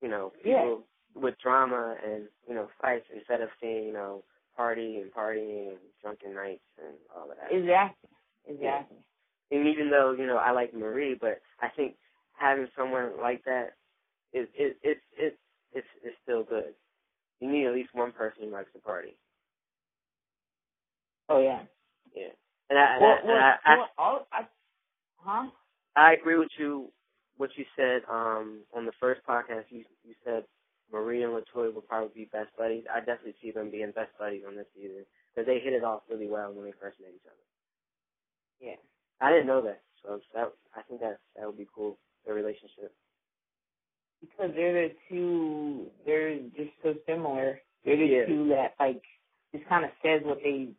you 0.00 0.08
know, 0.08 0.32
Yeah. 0.44 0.62
people 0.62 0.86
with 1.14 1.34
drama 1.38 1.96
and, 2.04 2.28
you 2.48 2.54
know, 2.54 2.68
fights 2.80 3.06
instead 3.14 3.40
of 3.40 3.48
seeing, 3.60 3.84
you 3.86 3.92
know, 3.92 4.22
party 4.56 4.98
and 5.00 5.12
partying 5.12 5.70
and 5.70 5.78
drunken 6.00 6.34
nights 6.34 6.64
and 6.78 6.94
all 7.16 7.30
of 7.30 7.36
that. 7.38 7.52
Exactly. 7.52 8.10
Exactly. 8.46 8.98
And 9.50 9.66
even 9.66 9.90
though, 9.90 10.12
you 10.12 10.26
know, 10.26 10.36
I 10.36 10.50
like 10.52 10.74
Marie, 10.74 11.14
but 11.14 11.40
I 11.60 11.68
think 11.68 11.96
having 12.38 12.68
someone 12.76 13.12
like 13.20 13.44
that 13.44 13.74
is 14.34 14.48
is 14.58 14.74
it's 14.82 15.00
it's 15.16 15.36
it's 15.72 15.86
it's 16.02 16.16
still 16.22 16.42
good. 16.42 16.74
You 17.40 17.50
need 17.50 17.66
at 17.66 17.74
least 17.74 17.90
one 17.94 18.12
person 18.12 18.44
who 18.44 18.50
likes 18.50 18.72
to 18.74 18.80
party. 18.80 19.16
Oh 21.28 21.40
yeah. 21.40 21.62
Yeah. 22.14 22.34
And 22.70 22.78
I, 22.78 22.96
and 22.96 23.04
I, 23.04 23.16
well, 23.24 23.36
I, 23.36 23.54
I 23.64 23.76
well, 23.76 23.88
all, 23.98 24.26
I, 24.32 24.40
huh? 25.16 25.46
I 25.96 26.12
agree 26.14 26.38
with 26.38 26.50
you. 26.58 26.88
What 27.36 27.50
you 27.56 27.64
said 27.76 28.02
um, 28.10 28.62
on 28.74 28.86
the 28.86 28.92
first 29.00 29.20
podcast, 29.28 29.64
you 29.70 29.84
you 30.04 30.14
said 30.24 30.44
Marie 30.92 31.22
and 31.22 31.32
Latoya 31.32 31.74
would 31.74 31.88
probably 31.88 32.10
be 32.14 32.30
best 32.32 32.50
buddies. 32.56 32.84
I 32.92 33.00
definitely 33.00 33.34
see 33.42 33.50
them 33.50 33.70
being 33.70 33.92
best 33.94 34.12
buddies 34.18 34.42
on 34.46 34.56
this 34.56 34.66
season 34.74 35.04
because 35.34 35.46
they 35.46 35.58
hit 35.58 35.72
it 35.72 35.84
off 35.84 36.02
really 36.10 36.28
well 36.28 36.52
when 36.52 36.64
they 36.64 36.74
first 36.80 37.00
met 37.00 37.10
each 37.14 37.26
other. 37.26 37.44
Yeah. 38.60 38.78
I 39.20 39.30
didn't 39.30 39.46
know 39.46 39.62
that, 39.62 39.82
so 40.02 40.20
that 40.34 40.52
I 40.76 40.82
think 40.82 41.00
that 41.00 41.18
that 41.36 41.46
would 41.46 41.58
be 41.58 41.68
cool. 41.74 41.98
Their 42.26 42.34
relationship. 42.34 42.94
Because 44.30 44.54
they're 44.54 44.88
the 44.88 44.94
two. 45.08 45.86
They're 46.06 46.38
just 46.56 46.70
so 46.82 46.94
similar. 47.06 47.60
They're 47.84 47.96
the 47.96 48.06
Yeah. 48.06 48.26
two 48.26 48.48
that 48.48 48.74
like 48.80 49.02
just 49.52 49.66
kind 49.68 49.84
of 49.84 49.90
says 50.02 50.22
what 50.24 50.38
they 50.42 50.70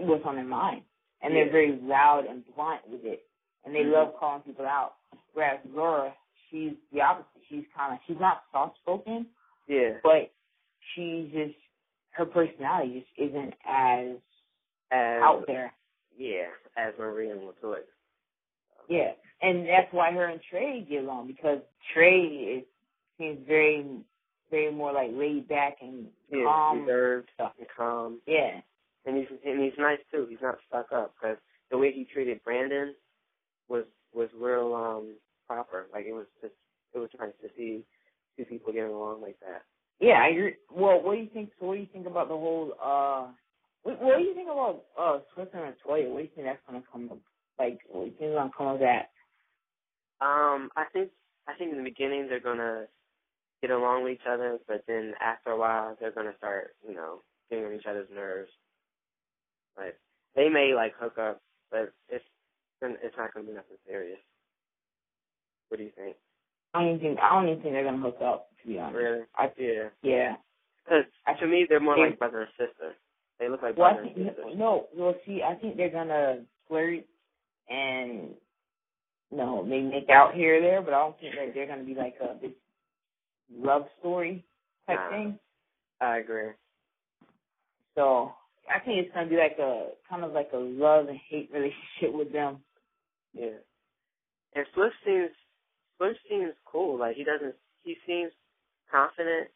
what's 0.00 0.24
on 0.24 0.36
their 0.36 0.44
mind, 0.44 0.82
and 1.22 1.34
Yeah. 1.34 1.44
they're 1.44 1.52
very 1.52 1.72
loud 1.82 2.26
and 2.26 2.44
blunt 2.54 2.86
with 2.88 3.04
it, 3.04 3.26
and 3.64 3.74
they 3.74 3.84
Mhm. 3.84 3.92
love 3.92 4.14
calling 4.16 4.42
people 4.42 4.66
out. 4.66 4.96
Whereas 5.32 5.60
Laura, 5.66 6.14
she's 6.50 6.76
the 6.92 7.00
opposite. 7.00 7.42
She's 7.48 7.66
kind 7.74 7.94
of 7.94 8.00
she's 8.06 8.20
not 8.20 8.44
soft 8.52 8.76
spoken, 8.78 9.26
Yeah. 9.66 9.98
but 10.02 10.30
she's 10.94 11.32
just 11.32 11.58
her 12.10 12.26
personality 12.26 13.00
just 13.00 13.18
isn't 13.18 13.54
as 13.64 14.16
And 14.90 15.24
out 15.24 15.46
there. 15.46 15.72
Yeah, 16.14 16.50
as 16.76 16.96
Maria 16.98 17.32
and 17.32 17.40
Latoya. 17.48 17.82
Yeah, 18.88 19.14
and 19.40 19.66
that's 19.66 19.90
why 19.92 20.12
her 20.12 20.26
and 20.26 20.42
Trey 20.42 20.82
get 20.82 21.02
along 21.04 21.28
because 21.28 21.62
Trey 21.94 22.26
is 22.58 22.64
seems 23.18 23.38
very, 23.46 23.84
very 24.50 24.72
more 24.72 24.92
like 24.92 25.10
laid 25.12 25.48
back 25.48 25.78
and 25.80 26.06
yeah, 26.30 26.44
calm. 26.44 26.80
reserved 26.82 27.28
and 27.38 27.66
calm. 27.76 28.20
Yeah, 28.26 28.60
and 29.06 29.16
he's 29.16 29.26
and 29.44 29.62
he's 29.62 29.72
nice 29.78 29.98
too. 30.10 30.26
He's 30.28 30.38
not 30.42 30.58
stuck 30.68 30.92
up 30.92 31.14
because 31.20 31.36
the 31.70 31.78
way 31.78 31.92
he 31.92 32.04
treated 32.04 32.42
Brandon 32.44 32.94
was 33.68 33.84
was 34.14 34.28
real 34.38 34.74
um 34.74 35.14
proper. 35.46 35.86
Like 35.92 36.06
it 36.06 36.12
was 36.12 36.26
just 36.40 36.54
it 36.94 36.98
was 36.98 37.10
nice 37.18 37.32
to 37.42 37.48
see 37.56 37.84
two 38.36 38.44
people 38.44 38.72
getting 38.72 38.90
along 38.92 39.22
like 39.22 39.38
that. 39.40 39.62
Yeah, 40.00 40.20
I 40.22 40.28
agree. 40.28 40.54
Well, 40.70 41.02
what 41.02 41.14
do 41.14 41.20
you 41.22 41.28
think? 41.32 41.50
So, 41.60 41.66
what 41.66 41.74
do 41.74 41.80
you 41.80 41.88
think 41.92 42.06
about 42.06 42.28
the 42.28 42.34
whole? 42.34 42.72
uh 42.82 43.28
What, 43.82 44.00
what 44.02 44.18
do 44.18 44.24
you 44.24 44.34
think 44.34 44.48
about 44.50 44.84
uh 44.98 45.18
Swift 45.34 45.54
and 45.54 45.74
Toya? 45.86 46.08
What 46.10 46.18
do 46.18 46.22
you 46.24 46.30
think 46.34 46.46
that's 46.46 46.60
gonna 46.66 46.82
come? 46.90 47.08
Up? 47.12 47.18
Like, 47.58 47.80
what 47.88 48.04
do 48.04 48.10
you 48.10 48.16
think 48.18 48.30
is 48.30 48.36
gonna 48.36 48.50
come 48.56 48.66
of 48.68 48.80
that? 48.80 49.10
Um, 50.20 50.70
I 50.76 50.84
think 50.92 51.10
I 51.48 51.54
think 51.54 51.72
in 51.72 51.78
the 51.78 51.84
beginning 51.84 52.28
they're 52.28 52.40
gonna 52.40 52.86
get 53.62 53.70
along 53.70 54.02
with 54.04 54.12
each 54.14 54.26
other, 54.28 54.58
but 54.68 54.82
then 54.86 55.14
after 55.22 55.50
a 55.50 55.56
while 55.56 55.96
they're 56.00 56.10
gonna 56.12 56.36
start, 56.36 56.74
you 56.86 56.94
know, 56.94 57.22
getting 57.48 57.64
on 57.64 57.72
each 57.74 57.86
other's 57.88 58.08
nerves. 58.14 58.50
Like 59.78 59.96
they 60.36 60.48
may 60.48 60.72
like 60.74 60.92
hook 60.98 61.16
up, 61.18 61.40
but 61.70 61.92
it's 62.08 62.24
it's 62.82 63.16
not 63.16 63.32
gonna 63.32 63.46
be 63.46 63.52
nothing 63.54 63.76
serious. 63.86 64.18
What 65.68 65.78
do 65.78 65.84
you 65.84 65.92
think? 65.96 66.16
I 66.74 66.80
don't 66.80 66.88
even 66.88 67.00
think 67.00 67.18
I 67.20 67.30
don't 67.34 67.48
even 67.48 67.62
think 67.62 67.74
they're 67.74 67.84
gonna 67.84 68.02
hook 68.02 68.18
up. 68.22 68.48
To 68.62 68.68
be 68.68 68.78
honest, 68.78 68.96
Really? 68.96 69.22
I 69.36 69.50
Yeah. 69.56 69.88
yeah. 70.02 70.36
Because 70.84 71.04
to 71.38 71.46
me 71.46 71.64
they're 71.68 71.80
more 71.80 71.94
They- 71.96 72.10
like 72.10 72.18
brother 72.18 72.42
and 72.42 72.50
sister. 72.58 72.94
They 73.38 73.48
look 73.48 73.62
like 73.62 73.76
Well, 73.76 73.94
brother 73.94 74.08
and 74.08 74.26
sister. 74.28 74.54
no, 74.54 74.88
well, 74.94 75.14
see, 75.24 75.42
I 75.42 75.54
think 75.54 75.76
they're 75.76 75.88
gonna 75.88 76.44
flirt 76.68 77.04
and 77.68 78.36
no, 79.30 79.62
maybe 79.62 79.86
make 79.88 80.10
out 80.10 80.34
here 80.34 80.58
or 80.58 80.60
there, 80.60 80.82
but 80.82 80.92
I 80.92 80.98
don't 80.98 81.18
think 81.18 81.34
that 81.36 81.54
they're 81.54 81.66
gonna 81.66 81.84
be 81.84 81.94
like 81.94 82.14
a 82.20 82.34
big 82.34 82.54
love 83.56 83.86
story 84.00 84.44
type 84.86 84.98
Nah. 84.98 85.10
thing. 85.10 85.38
I 86.00 86.18
agree. 86.18 86.50
So 87.94 88.32
I 88.72 88.78
think 88.80 88.98
it's 89.04 89.14
gonna 89.14 89.28
be 89.28 89.36
like 89.36 89.58
a 89.58 89.90
kind 90.08 90.24
of 90.24 90.32
like 90.32 90.50
a 90.52 90.56
love 90.58 91.08
and 91.08 91.18
hate 91.28 91.50
relationship 91.52 92.12
with 92.12 92.32
them. 92.32 92.62
Yeah. 93.34 93.58
And 94.54 94.66
Swift 94.74 94.94
seems 95.04 95.30
Swift 95.96 96.18
seems 96.28 96.52
cool. 96.64 96.98
Like 96.98 97.16
he 97.16 97.24
doesn't 97.24 97.54
he 97.82 97.96
seems 98.06 98.32
confident, 98.90 99.48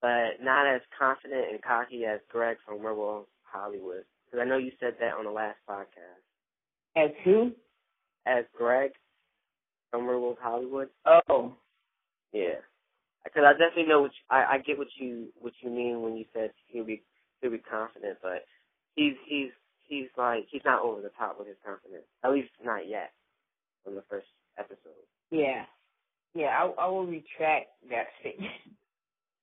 but 0.00 0.40
not 0.42 0.66
as 0.66 0.80
confident 0.98 1.50
and 1.50 1.62
cocky 1.62 2.04
as 2.04 2.20
Greg 2.30 2.56
from 2.64 2.80
Real 2.84 2.96
World 2.96 3.26
Hollywood. 3.42 4.04
Because 4.24 4.44
I 4.44 4.48
know 4.48 4.56
you 4.58 4.72
said 4.80 4.94
that 5.00 5.14
on 5.14 5.24
the 5.24 5.30
last 5.30 5.58
podcast. 5.68 6.22
As 6.96 7.10
who? 7.24 7.52
As 8.26 8.44
Greg 8.56 8.90
from 9.90 10.06
Real 10.06 10.20
World 10.20 10.38
Hollywood. 10.40 10.88
Oh, 11.06 11.54
Yeah. 12.32 12.60
Because 13.28 13.44
I 13.46 13.52
definitely 13.52 13.86
know 13.88 14.02
what 14.02 14.12
you, 14.12 14.24
I 14.30 14.54
I 14.54 14.58
get 14.58 14.78
what 14.78 14.88
you 14.98 15.28
what 15.40 15.52
you 15.60 15.70
mean 15.70 16.02
when 16.02 16.16
you 16.16 16.24
said 16.32 16.50
he'll 16.66 16.84
be 16.84 17.02
he'll 17.40 17.50
be 17.50 17.58
confident, 17.58 18.18
but 18.22 18.44
he's 18.94 19.14
he's 19.26 19.50
he's 19.86 20.08
like 20.16 20.46
he's 20.50 20.64
not 20.64 20.82
over 20.82 21.00
the 21.02 21.10
top 21.18 21.38
with 21.38 21.48
his 21.48 21.56
confidence. 21.64 22.04
At 22.24 22.32
least 22.32 22.50
not 22.64 22.88
yet. 22.88 23.12
From 23.84 23.94
the 23.94 24.02
first 24.10 24.26
episode. 24.58 25.06
yeah, 25.30 25.64
yeah. 26.34 26.48
I 26.58 26.66
I 26.82 26.86
will 26.88 27.06
retract 27.06 27.68
that 27.90 28.06
statement. 28.20 28.52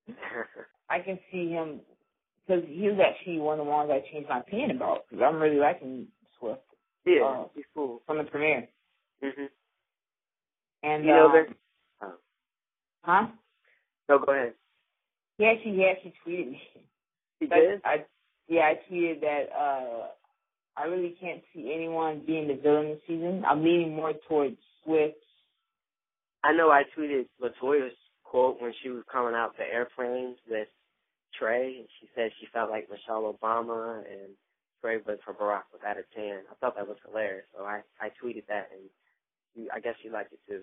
I 0.89 0.99
can 0.99 1.17
see 1.31 1.49
him 1.49 1.79
because 2.45 2.63
he 2.67 2.87
was 2.89 2.99
actually 2.99 3.39
one 3.39 3.59
of 3.59 3.65
the 3.65 3.71
ones 3.71 3.89
I 3.91 4.01
changed 4.11 4.29
my 4.29 4.39
opinion 4.39 4.71
about 4.71 5.05
because 5.09 5.23
I'm 5.27 5.41
really 5.41 5.57
liking 5.57 6.07
Swift 6.39 6.61
yeah, 7.05 7.21
Oh. 7.23 7.51
he's 7.55 7.63
cool. 7.73 8.01
from 8.05 8.17
the 8.17 8.23
premiere. 8.25 8.67
Mhm. 9.23 9.49
And 10.83 11.03
You 11.05 11.11
know 11.11 11.27
um. 11.29 11.55
Oh. 12.01 12.13
huh? 13.03 13.27
No, 14.09 14.19
go 14.19 14.31
ahead. 14.33 14.53
He 15.37 15.45
actually 15.45 15.73
he 15.73 15.85
actually 15.85 16.13
tweeted 16.25 16.51
me. 16.51 16.61
He 17.39 17.47
did. 17.47 17.81
I 17.83 18.05
yeah, 18.47 18.61
I 18.61 18.79
tweeted 18.89 19.21
that 19.21 19.45
uh 19.57 20.07
I 20.77 20.85
really 20.85 21.15
can't 21.19 21.41
see 21.53 21.71
anyone 21.73 22.21
being 22.25 22.47
the 22.47 22.55
villain 22.61 22.89
this 22.89 22.99
season. 23.07 23.43
I'm 23.47 23.63
leaning 23.63 23.95
more 23.95 24.13
towards 24.27 24.57
Swift. 24.83 25.15
I 26.43 26.53
know. 26.53 26.69
I 26.69 26.83
tweeted 26.97 27.25
Latoya's 27.41 27.93
quote 28.23 28.61
when 28.61 28.73
she 28.83 28.89
was 28.89 29.03
coming 29.11 29.35
out 29.35 29.57
the 29.57 29.63
airplanes 29.63 30.37
with 30.49 30.67
Trey, 31.39 31.77
and 31.79 31.87
she 31.99 32.07
said 32.13 32.31
she 32.39 32.47
felt 32.53 32.69
like 32.69 32.89
Michelle 32.89 33.33
Obama 33.33 33.99
and 33.99 34.35
Trey 34.81 34.97
was 34.97 35.17
for 35.25 35.33
Barack 35.33 35.63
was 35.73 35.81
out 35.87 35.97
of 35.97 36.05
ten. 36.13 36.41
I 36.51 36.55
thought 36.59 36.75
that 36.75 36.87
was 36.87 36.97
hilarious, 37.05 37.45
so 37.55 37.63
I 37.63 37.81
I 37.99 38.09
tweeted 38.21 38.45
that, 38.47 38.69
and 38.71 39.67
I 39.73 39.79
guess 39.79 39.95
she 40.03 40.09
liked 40.09 40.33
it 40.33 40.39
too. 40.47 40.61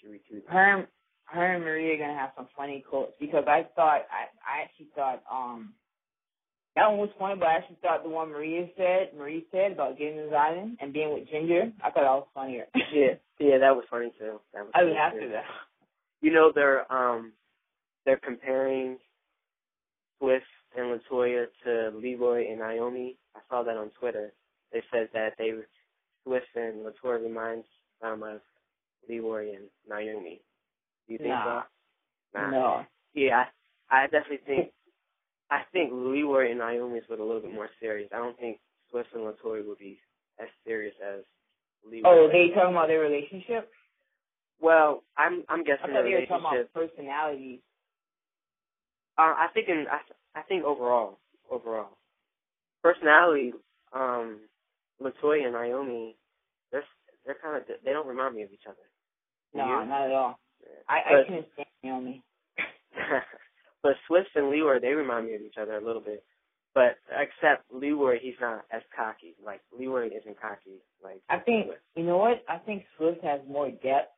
She 0.00 0.08
retweeted. 0.08 0.48
Her 0.48 0.88
her 1.30 1.54
and 1.54 1.64
Maria 1.64 1.94
are 1.94 1.98
gonna 1.98 2.18
have 2.18 2.32
some 2.36 2.48
funny 2.56 2.84
quotes 2.88 3.12
because 3.20 3.44
I 3.46 3.66
thought 3.76 4.02
I 4.10 4.26
I 4.44 4.62
actually 4.64 4.88
thought 4.94 5.22
um 5.30 5.74
that 6.76 6.88
one 6.88 6.98
was 6.98 7.10
funny, 7.18 7.34
but 7.38 7.48
I 7.48 7.56
actually 7.56 7.78
thought 7.82 8.04
the 8.04 8.08
one 8.08 8.30
Maria 8.30 8.66
said 8.76 9.10
Maria 9.16 9.42
said 9.50 9.72
about 9.72 9.98
getting 9.98 10.16
to 10.18 10.28
the 10.30 10.36
island 10.36 10.78
and 10.80 10.92
being 10.92 11.12
with 11.12 11.28
Ginger, 11.30 11.72
I 11.82 11.90
thought 11.90 12.02
that 12.02 12.04
was 12.04 12.28
funnier. 12.34 12.66
Yeah, 12.92 13.14
yeah, 13.38 13.58
that 13.58 13.74
was 13.74 13.84
funny 13.90 14.12
too. 14.18 14.40
That 14.52 14.64
was 14.64 14.72
I 14.74 14.84
was 14.84 14.94
after 14.98 15.20
too. 15.20 15.28
that. 15.30 15.44
You 16.20 16.32
know 16.32 16.52
they're 16.54 16.90
um 16.92 17.32
they're 18.04 18.20
comparing 18.24 18.98
Swift 20.18 20.44
and 20.76 21.00
Latoya 21.00 21.46
to 21.64 21.96
Leroy 21.96 22.48
and 22.50 22.58
Naomi. 22.58 23.16
I 23.34 23.40
saw 23.48 23.62
that 23.62 23.76
on 23.76 23.90
Twitter. 23.98 24.32
They 24.72 24.82
said 24.92 25.08
that 25.14 25.34
they 25.38 25.52
Swift 26.24 26.46
and 26.54 26.84
Latoya 26.84 27.22
reminds 27.22 27.66
them 28.02 28.22
of 28.22 28.40
Leroy 29.08 29.54
and 29.54 29.64
Naomi. 29.88 30.40
Do 31.10 31.14
you 31.14 31.18
think 31.18 31.30
Nah. 31.34 31.62
so? 32.32 32.38
Nah. 32.38 32.50
No. 32.50 32.86
Yeah, 33.14 33.46
I, 33.90 34.04
I 34.04 34.06
definitely 34.06 34.46
think 34.46 34.70
I 35.50 35.62
think 35.72 35.90
Leroy 35.92 36.50
and 36.50 36.60
Naomi's 36.60 37.02
were 37.10 37.16
a 37.16 37.24
little 37.24 37.42
bit 37.42 37.52
more 37.52 37.68
serious. 37.80 38.08
I 38.14 38.18
don't 38.18 38.38
think 38.38 38.60
Swift 38.90 39.08
and 39.12 39.24
Latoya 39.24 39.66
would 39.66 39.78
be 39.78 39.98
as 40.38 40.46
serious 40.64 40.94
as 41.02 41.24
Leroy. 41.84 42.06
Oh, 42.08 42.28
they 42.30 42.54
talking 42.54 42.70
about 42.76 42.86
their 42.86 43.00
relationship? 43.00 43.68
well, 44.60 45.02
I'm 45.18 45.42
I'm 45.48 45.60
I 45.60 45.64
guessing 45.64 45.90
thought 45.92 46.04
the 46.04 46.08
they 46.08 46.14
were 46.14 46.26
talking 46.26 46.46
about 46.46 46.72
personalities. 46.72 47.58
Uh, 49.18 49.34
I 49.34 49.48
think 49.52 49.68
in 49.68 49.86
I, 49.90 50.38
I 50.38 50.42
think 50.42 50.62
overall, 50.64 51.18
overall, 51.50 51.98
personality, 52.84 53.52
um, 53.92 54.38
Latoya 55.02 55.44
and 55.46 55.54
Naomi, 55.54 56.14
they're 56.70 56.84
they're 57.26 57.36
kind 57.42 57.56
of 57.56 57.64
they 57.84 57.90
don't 57.92 58.06
remind 58.06 58.36
me 58.36 58.42
of 58.44 58.52
each 58.52 58.66
other. 58.68 58.76
Do 59.52 59.58
No, 59.58 59.64
you? 59.80 59.86
not 59.88 60.02
at 60.06 60.12
all. 60.12 60.38
I, 60.88 60.98
I 60.98 61.22
couldn't 61.26 61.46
stand 61.54 61.68
Naomi. 61.82 62.22
but 63.82 63.92
Swift 64.06 64.28
and 64.34 64.50
Leroy, 64.50 64.80
they 64.80 64.92
remind 64.92 65.26
me 65.26 65.34
of 65.34 65.40
each 65.42 65.56
other 65.60 65.76
a 65.76 65.84
little 65.84 66.02
bit. 66.02 66.24
But 66.74 66.98
except 67.10 67.64
Leroy, 67.72 68.18
he's 68.20 68.34
not 68.40 68.64
as 68.70 68.82
cocky. 68.96 69.34
Like 69.44 69.60
Leroy 69.76 70.06
isn't 70.06 70.40
cocky. 70.40 70.78
Like 71.02 71.20
I 71.28 71.38
think 71.38 71.66
Swift. 71.66 71.80
you 71.96 72.04
know 72.04 72.18
what? 72.18 72.44
I 72.48 72.58
think 72.58 72.84
Swift 72.96 73.22
has 73.24 73.40
more 73.48 73.70
depth 73.70 74.12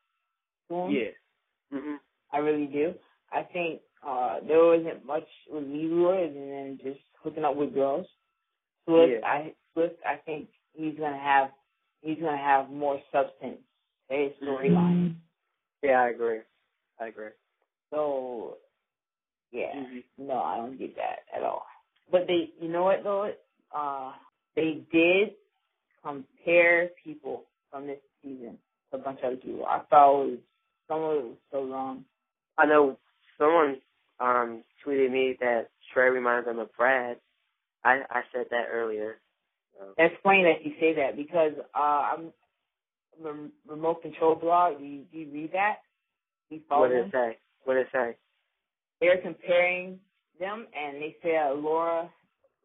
to 0.69 0.75
him. 0.75 0.91
yeah. 0.91 1.79
Mhm. 1.79 1.97
I 2.33 2.39
really 2.39 2.67
do. 2.67 2.95
I 3.33 3.43
think 3.43 3.81
uh 4.07 4.41
there 4.47 4.63
wasn't 4.65 5.07
much 5.07 5.27
with 5.51 5.65
Leroy 5.65 6.27
and 6.27 6.37
then 6.37 6.79
just 6.83 7.01
hooking 7.23 7.45
up 7.45 7.57
with 7.57 7.73
girls. 7.73 8.07
Swift, 8.87 9.13
Yeah. 9.21 9.27
I 9.27 9.55
Swift, 9.73 9.97
I 10.07 10.17
think 10.17 10.49
he's 10.75 10.99
gonna 10.99 11.19
have 11.19 11.51
he's 12.03 12.19
gonna 12.19 12.37
have 12.37 12.69
more 12.69 13.01
substance 13.11 13.61
to 14.11 14.15
his 14.17 14.33
storyline. 14.43 15.15
Yeah, 15.83 16.03
I 16.03 16.09
agree. 16.11 16.41
I 17.01 17.07
agree. 17.09 17.31
So 17.91 18.59
yeah, 19.53 19.75
Mhm. 19.75 20.05
no, 20.19 20.41
I 20.43 20.57
don't 20.59 20.79
get 20.79 20.97
that 20.97 21.21
at 21.33 21.43
all. 21.43 21.67
But 22.11 22.27
they, 22.27 22.53
you 22.61 22.69
know 22.69 22.85
what 22.85 23.05
though? 23.05 23.35
Uh, 23.73 24.15
they 24.55 24.85
did 24.93 25.37
compare 26.03 26.89
people 27.05 27.45
from 27.71 27.87
this 27.87 28.01
season 28.23 28.59
to 28.91 28.97
a 28.97 29.01
bunch 29.01 29.21
of 29.21 29.27
other 29.27 29.37
people. 29.37 29.67
I 29.67 29.81
thought 29.91 30.23
it 30.25 30.31
was 30.33 30.41
some 30.89 31.03
of 31.03 31.17
it 31.19 31.25
was 31.25 31.37
so 31.53 31.65
wrong. 31.67 32.05
I 32.59 32.67
know 32.67 32.99
someone 33.39 33.81
um 34.21 34.65
tweeted 34.85 35.11
me 35.11 35.37
that 35.41 35.71
Trey 35.93 36.11
reminds 36.11 36.47
them 36.47 36.59
of 36.59 36.73
Brad. 36.77 37.19
I 37.85 38.03
I 38.11 38.23
said 38.33 38.47
that 38.51 38.69
earlier. 38.71 39.21
So. 39.79 39.95
It's 39.99 40.15
funny 40.23 40.45
that 40.45 40.65
you 40.65 40.75
say 40.81 40.95
that 40.95 41.17
because 41.17 41.53
uh, 41.75 41.79
I'm 42.15 42.33
the 43.23 43.51
remote 43.69 44.03
control 44.03 44.35
blog. 44.35 44.79
Do 44.79 44.85
you, 44.85 45.03
do 45.13 45.19
you 45.19 45.31
read 45.33 45.53
that? 45.53 45.77
Do 46.49 46.57
you 46.57 46.63
follow 46.69 46.83
What 46.83 46.89
did 46.91 47.07
it 47.07 47.13
say? 47.13 47.39
What 47.65 47.75
did 47.75 47.81
it 47.83 47.89
say? 47.93 48.17
They're 49.01 49.21
comparing 49.21 49.99
them, 50.39 50.67
and 50.79 50.97
they 51.03 51.17
say 51.23 51.37
uh, 51.37 51.55
Laura 51.55 52.09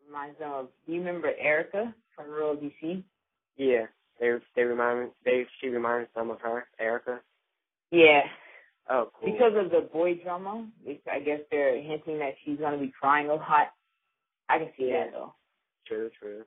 reminds 0.06 0.38
them 0.40 0.52
of. 0.52 0.68
Do 0.86 0.94
you 0.94 1.00
remember 1.00 1.32
Erica 1.40 1.94
from 2.16 2.30
Real 2.30 2.56
World 2.56 2.60
DC? 2.84 3.04
Yeah, 3.58 3.86
they 4.20 4.32
they 4.56 4.64
remind 4.64 5.00
me. 5.02 5.06
They 5.26 5.46
she 5.60 5.68
reminds 5.70 6.10
them 6.16 6.30
of 6.30 6.40
her, 6.42 6.66
Erica. 6.80 7.20
Yeah, 7.92 8.22
Oh, 8.90 9.10
cool. 9.20 9.32
because 9.32 9.54
of 9.56 9.72
the 9.72 9.88
boy 9.92 10.16
drama. 10.24 10.68
I 11.12 11.20
guess 11.20 11.40
they're 11.52 11.82
hinting 11.82 12.20
that 12.20 12.34
she's 12.46 12.60
gonna 12.60 12.78
be 12.78 12.94
crying 13.00 13.30
a 13.30 13.34
lot. 13.36 13.74
I 14.50 14.60
can 14.60 14.70
see 14.78 14.90
Yeah. 14.90 15.06
that 15.06 15.14
though. 15.14 15.34
true, 15.88 16.10
true. 16.20 16.44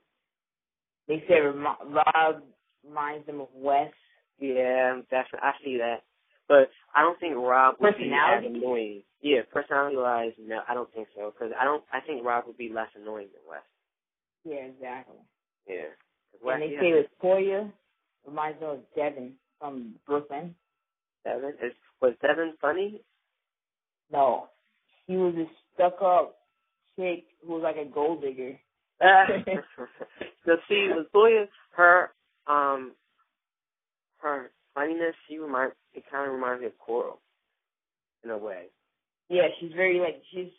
They 1.09 1.25
say 1.29 1.41
Rob 1.41 2.43
reminds 2.87 3.27
them 3.27 3.41
of 3.41 3.49
Wes. 3.55 3.93
Yeah, 4.39 5.01
definitely. 5.11 5.41
I 5.43 5.53
see 5.65 5.77
that. 5.79 6.03
But 6.49 6.71
I 6.95 7.03
don't 7.03 7.19
think 7.21 7.37
Rob 7.37 7.77
would 7.81 7.97
be 7.97 8.11
as 8.11 8.45
annoying. 8.45 9.03
Yeah, 9.23 9.41
personality 9.53 9.97
wise, 9.97 10.33
no, 10.41 10.61
I 10.69 10.75
don't 10.75 10.93
think 10.93 11.09
so. 11.15 11.33
Because 11.33 11.55
I 11.59 11.65
don't. 11.65 11.85
I 11.93 12.01
think 12.01 12.25
Rob 12.25 12.45
would 12.47 12.57
be 12.57 12.73
less 12.75 12.89
annoying 13.01 13.29
than 13.33 13.43
Wes. 13.49 13.61
Yeah, 14.45 14.67
exactly. 14.67 15.17
Yeah. 15.69 15.95
Wes, 16.43 16.55
and 16.55 16.63
they 16.63 16.77
say 16.81 16.93
with 16.93 17.07
Toya 17.23 17.71
reminds 18.27 18.61
me 18.61 18.67
of 18.67 18.79
Devin 18.97 19.33
from 19.59 19.95
Brooklyn. 20.07 20.55
Devin 21.25 21.55
is 21.63 21.73
was 22.01 22.15
Devin 22.23 22.55
funny? 22.61 23.03
No, 24.13 24.49
he 25.07 25.17
was 25.17 25.35
a 25.37 25.45
stuck 25.75 26.01
up 26.03 26.39
chick 26.97 27.25
who 27.47 27.55
was 27.55 27.63
like 27.63 27.77
a 27.77 27.89
gold 27.89 28.23
digger. 28.23 28.59
so 30.45 30.57
see, 30.69 30.89
with 30.95 31.13
Toya, 31.15 31.47
her 31.77 32.11
um 32.51 32.93
her 34.19 34.51
funniness, 34.75 35.15
she 35.29 35.39
reminds 35.39 35.75
it 35.95 36.05
kind 36.11 36.29
of 36.29 36.35
reminds 36.35 36.61
me 36.61 36.67
of 36.67 36.79
Coral 36.79 37.21
in 38.25 38.31
a 38.31 38.39
way. 38.39 38.67
Yeah, 39.29 39.47
she's 39.61 39.73
very 39.77 40.01
like 40.01 40.21
she's 40.33 40.51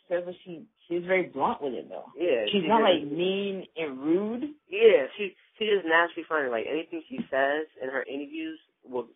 she 0.44 0.64
she's 0.88 1.04
very 1.04 1.24
blunt 1.24 1.62
with 1.62 1.74
it 1.74 1.88
though. 1.88 2.08
Yeah, 2.16 2.46
she's 2.50 2.64
not 2.66 2.80
like 2.80 3.04
mean 3.04 3.66
and 3.76 3.98
rude. 4.00 4.44
Yeah, 4.68 5.06
she 5.16 5.36
she's 5.58 5.68
just 5.68 5.86
naturally 5.86 6.24
funny. 6.28 6.48
Like 6.48 6.64
anything 6.70 7.02
she 7.08 7.18
says 7.30 7.68
in 7.82 7.90
her 7.90 8.02
interviews, 8.02 8.58
will 8.82 9.08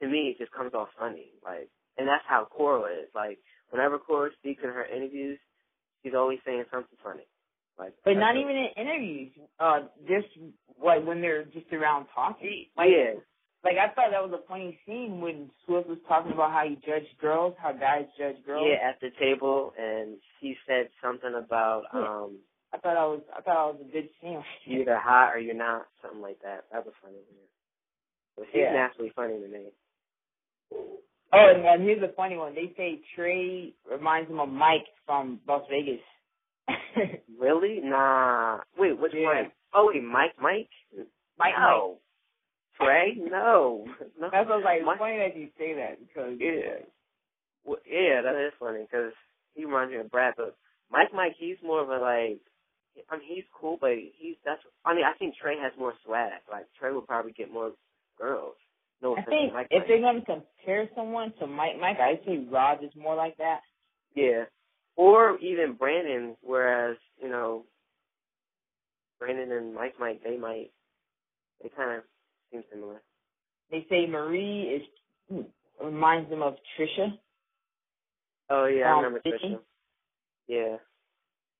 to 0.00 0.08
me 0.08 0.32
it 0.32 0.38
just 0.38 0.52
comes 0.52 0.72
off 0.72 0.88
funny. 0.98 1.28
Like, 1.44 1.68
and 1.98 2.08
that's 2.08 2.24
how 2.26 2.46
Coral 2.50 2.86
is. 2.86 3.08
Like 3.14 3.38
whenever 3.68 3.98
Coral 3.98 4.30
speaks 4.40 4.62
in 4.64 4.70
her 4.70 4.86
interviews, 4.86 5.38
she's 6.02 6.14
always 6.16 6.38
saying 6.46 6.64
something 6.72 6.98
funny. 7.04 7.28
Like, 7.78 7.94
but 8.04 8.14
not 8.14 8.36
even 8.36 8.50
in 8.50 8.68
interviews. 8.76 9.32
Uh, 9.58 9.80
just 10.06 10.28
like 10.82 11.04
when 11.06 11.20
they're 11.20 11.44
just 11.44 11.72
around 11.72 12.06
talking. 12.14 12.66
Like, 12.76 12.88
yeah, 12.90 13.20
like 13.64 13.76
I 13.78 13.94
thought 13.94 14.10
that 14.10 14.22
was 14.22 14.32
a 14.34 14.48
funny 14.48 14.78
scene 14.86 15.20
when 15.20 15.50
Swift 15.64 15.88
was 15.88 15.98
talking 16.08 16.32
about 16.32 16.50
how 16.50 16.64
he 16.68 16.74
judged 16.76 17.16
girls, 17.20 17.54
how 17.58 17.72
guys 17.72 18.06
judge 18.18 18.36
girls. 18.44 18.66
Yeah, 18.66 18.88
at 18.88 19.00
the 19.00 19.10
table, 19.20 19.72
and 19.78 20.16
he 20.40 20.56
said 20.66 20.88
something 21.02 21.34
about. 21.34 21.84
um 21.92 22.38
I 22.74 22.78
thought 22.78 22.96
I 22.96 23.04
was 23.04 23.20
I 23.36 23.40
thought 23.42 23.56
I 23.56 23.66
was 23.66 23.80
a 23.80 23.92
good 23.92 24.08
scene. 24.20 24.42
You're 24.64 24.82
either 24.82 24.98
hot 24.98 25.34
or 25.34 25.38
you're 25.38 25.54
not, 25.54 25.86
something 26.00 26.22
like 26.22 26.40
that. 26.42 26.64
That 26.72 26.84
was 26.84 26.94
funny. 27.02 27.16
Yeah. 27.16 27.46
But 28.36 28.46
he's 28.50 28.62
yeah. 28.62 28.72
naturally 28.72 29.12
funny 29.14 29.38
to 29.38 29.48
me. 29.48 29.66
Oh, 31.34 31.52
and, 31.54 31.64
and 31.64 31.82
here's 31.82 32.02
a 32.02 32.14
funny 32.14 32.36
one. 32.36 32.54
They 32.54 32.72
say 32.76 33.00
Trey 33.14 33.74
reminds 33.90 34.30
him 34.30 34.40
of 34.40 34.48
Mike 34.48 34.86
from 35.06 35.40
Las 35.46 35.62
Vegas. 35.70 36.00
really? 37.40 37.80
Nah. 37.82 38.58
Wait, 38.78 38.98
which 38.98 39.12
yeah. 39.14 39.26
Mike? 39.26 39.52
Oh, 39.74 39.90
wait, 39.92 40.02
Mike, 40.02 40.34
Mike? 40.40 40.68
Mike, 41.38 41.54
no. 41.58 41.98
Mike. 41.98 41.98
Trey? 42.78 43.16
No. 43.18 43.86
no. 44.20 44.28
That's 44.30 44.48
what 44.48 44.64
like. 44.64 44.84
Mike, 44.84 44.98
funny 44.98 45.18
that 45.18 45.36
you 45.36 45.48
say 45.58 45.74
that 45.74 45.98
because 46.00 46.36
yeah, 46.38 46.84
well, 47.64 47.78
yeah, 47.86 48.22
that 48.22 48.34
is 48.46 48.52
funny 48.58 48.86
because 48.90 49.12
he 49.54 49.64
reminds 49.64 49.92
me 49.92 49.98
of 49.98 50.10
Brad. 50.10 50.34
But 50.36 50.56
Mike, 50.90 51.12
Mike, 51.14 51.34
he's 51.38 51.56
more 51.62 51.82
of 51.82 51.88
a 51.88 51.98
like. 51.98 52.40
I 53.10 53.16
mean, 53.16 53.28
he's 53.28 53.44
cool, 53.58 53.78
but 53.80 53.92
he's 54.18 54.36
that's. 54.44 54.60
I 54.84 54.94
mean, 54.94 55.04
I 55.04 55.16
think 55.18 55.34
Trey 55.36 55.56
has 55.60 55.72
more 55.78 55.94
swag. 56.04 56.42
Like 56.50 56.66
Trey 56.78 56.92
will 56.92 57.02
probably 57.02 57.32
get 57.32 57.52
more 57.52 57.72
girls. 58.18 58.56
No, 59.02 59.16
I 59.16 59.22
think 59.22 59.52
Mike, 59.52 59.66
if 59.70 59.80
Mike. 59.80 59.88
they're 59.88 60.00
gonna 60.00 60.24
compare 60.24 60.88
someone 60.94 61.32
to 61.40 61.46
Mike, 61.46 61.78
Mike, 61.80 61.98
I 61.98 62.24
see 62.24 62.46
Rod 62.50 62.84
is 62.84 62.92
more 62.96 63.16
like 63.16 63.36
that. 63.38 63.60
Yeah, 64.14 64.44
or 64.96 65.38
even 65.38 65.74
Brandon. 65.74 66.36
Whereas 66.42 66.96
you 67.20 67.28
know, 67.28 67.64
Brandon 69.18 69.52
and 69.52 69.74
Mike, 69.74 69.94
might 69.98 70.22
they 70.24 70.36
might, 70.36 70.70
they 71.62 71.70
kind 71.76 71.98
of 71.98 72.04
seem 72.50 72.62
similar. 72.72 73.02
They 73.70 73.86
say 73.88 74.06
Marie 74.06 74.82
is 75.30 75.44
reminds 75.82 76.30
them 76.30 76.42
of 76.42 76.54
Trisha. 76.78 77.18
Oh 78.50 78.66
yeah, 78.66 78.92
um, 78.92 78.98
I 78.98 79.02
remember 79.02 79.20
Trisha. 79.24 79.58
Yeah. 80.48 80.76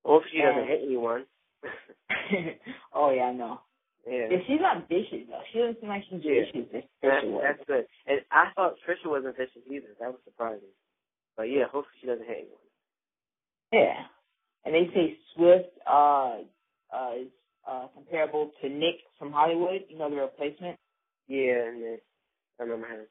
Well, 0.04 0.18
if 0.18 0.24
she 0.32 0.42
doesn't 0.42 0.68
hit 0.68 0.80
anyone. 0.84 1.24
oh 2.94 3.10
yeah, 3.10 3.22
I 3.22 3.32
know. 3.32 3.60
Yeah. 4.06 4.26
yeah. 4.30 4.38
She's 4.46 4.60
not 4.60 4.88
vicious 4.88 5.26
though. 5.28 5.42
She 5.52 5.58
doesn't 5.58 5.80
seem 5.80 5.88
like 5.88 6.02
she's 6.10 6.20
yeah. 6.22 6.44
vicious. 6.52 6.84
That's, 7.02 7.24
that's 7.24 7.62
good. 7.66 7.86
And 8.06 8.20
I 8.30 8.50
thought 8.54 8.74
Trisha 8.82 9.08
wasn't 9.08 9.36
vicious 9.36 9.62
either. 9.70 9.94
That 10.00 10.10
was 10.10 10.20
surprising. 10.24 10.74
But 11.36 11.44
yeah, 11.44 11.64
hopefully 11.64 11.96
she 12.00 12.06
doesn't 12.06 12.26
hit 12.26 12.50
anyone. 12.50 12.61
Yeah. 13.72 13.94
And 14.64 14.74
they 14.74 14.88
say 14.94 15.16
Swift 15.34 15.70
uh 15.90 16.38
uh 16.94 17.12
is 17.20 17.28
uh 17.68 17.86
comparable 17.94 18.50
to 18.60 18.68
Nick 18.68 18.96
from 19.18 19.32
Hollywood, 19.32 19.82
you 19.88 19.98
know, 19.98 20.10
the 20.10 20.16
replacement. 20.16 20.78
Yeah, 21.28 21.70
Nick. 21.76 22.02
I 22.60 22.64
remember 22.64 22.86
him. 22.88 23.06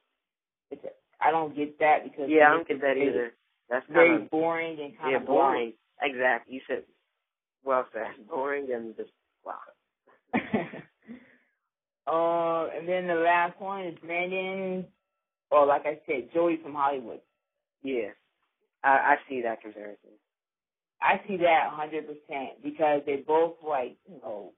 It's 0.69 0.83
a, 0.83 0.89
I 1.25 1.31
don't 1.31 1.55
get 1.55 1.79
that 1.79 2.03
because 2.03 2.29
Yeah, 2.29 2.47
I 2.49 2.51
don't 2.51 2.67
get 2.67 2.81
that 2.81 2.97
either. 2.97 3.33
That's 3.69 3.85
very 3.91 4.23
of, 4.23 4.29
boring 4.29 4.79
and 4.81 4.97
kind 4.97 5.11
yeah, 5.11 5.17
of 5.17 5.25
boring. 5.25 5.73
Exactly. 6.01 6.55
You 6.55 6.61
said 6.67 6.83
well 7.63 7.85
said. 7.93 8.27
Boring 8.29 8.67
and 8.73 8.95
just 8.97 9.11
wow. 9.45 9.57
uh, 12.07 12.67
and 12.77 12.87
then 12.87 13.07
the 13.07 13.15
last 13.15 13.59
one 13.59 13.85
is 13.85 13.97
Brandon, 14.03 14.85
or 15.51 15.65
like 15.65 15.85
I 15.85 15.99
said, 16.07 16.29
Joey 16.33 16.59
from 16.63 16.73
Hollywood. 16.73 17.19
Yeah, 17.83 18.09
I, 18.83 18.89
I 18.89 19.15
see 19.29 19.41
that 19.43 19.61
comparison. 19.61 20.11
I 21.01 21.21
see 21.27 21.37
that 21.37 21.69
100% 21.73 22.63
because 22.63 23.01
they 23.05 23.23
both 23.27 23.55
like, 23.67 23.97
you 24.07 24.19
know, 24.21 24.53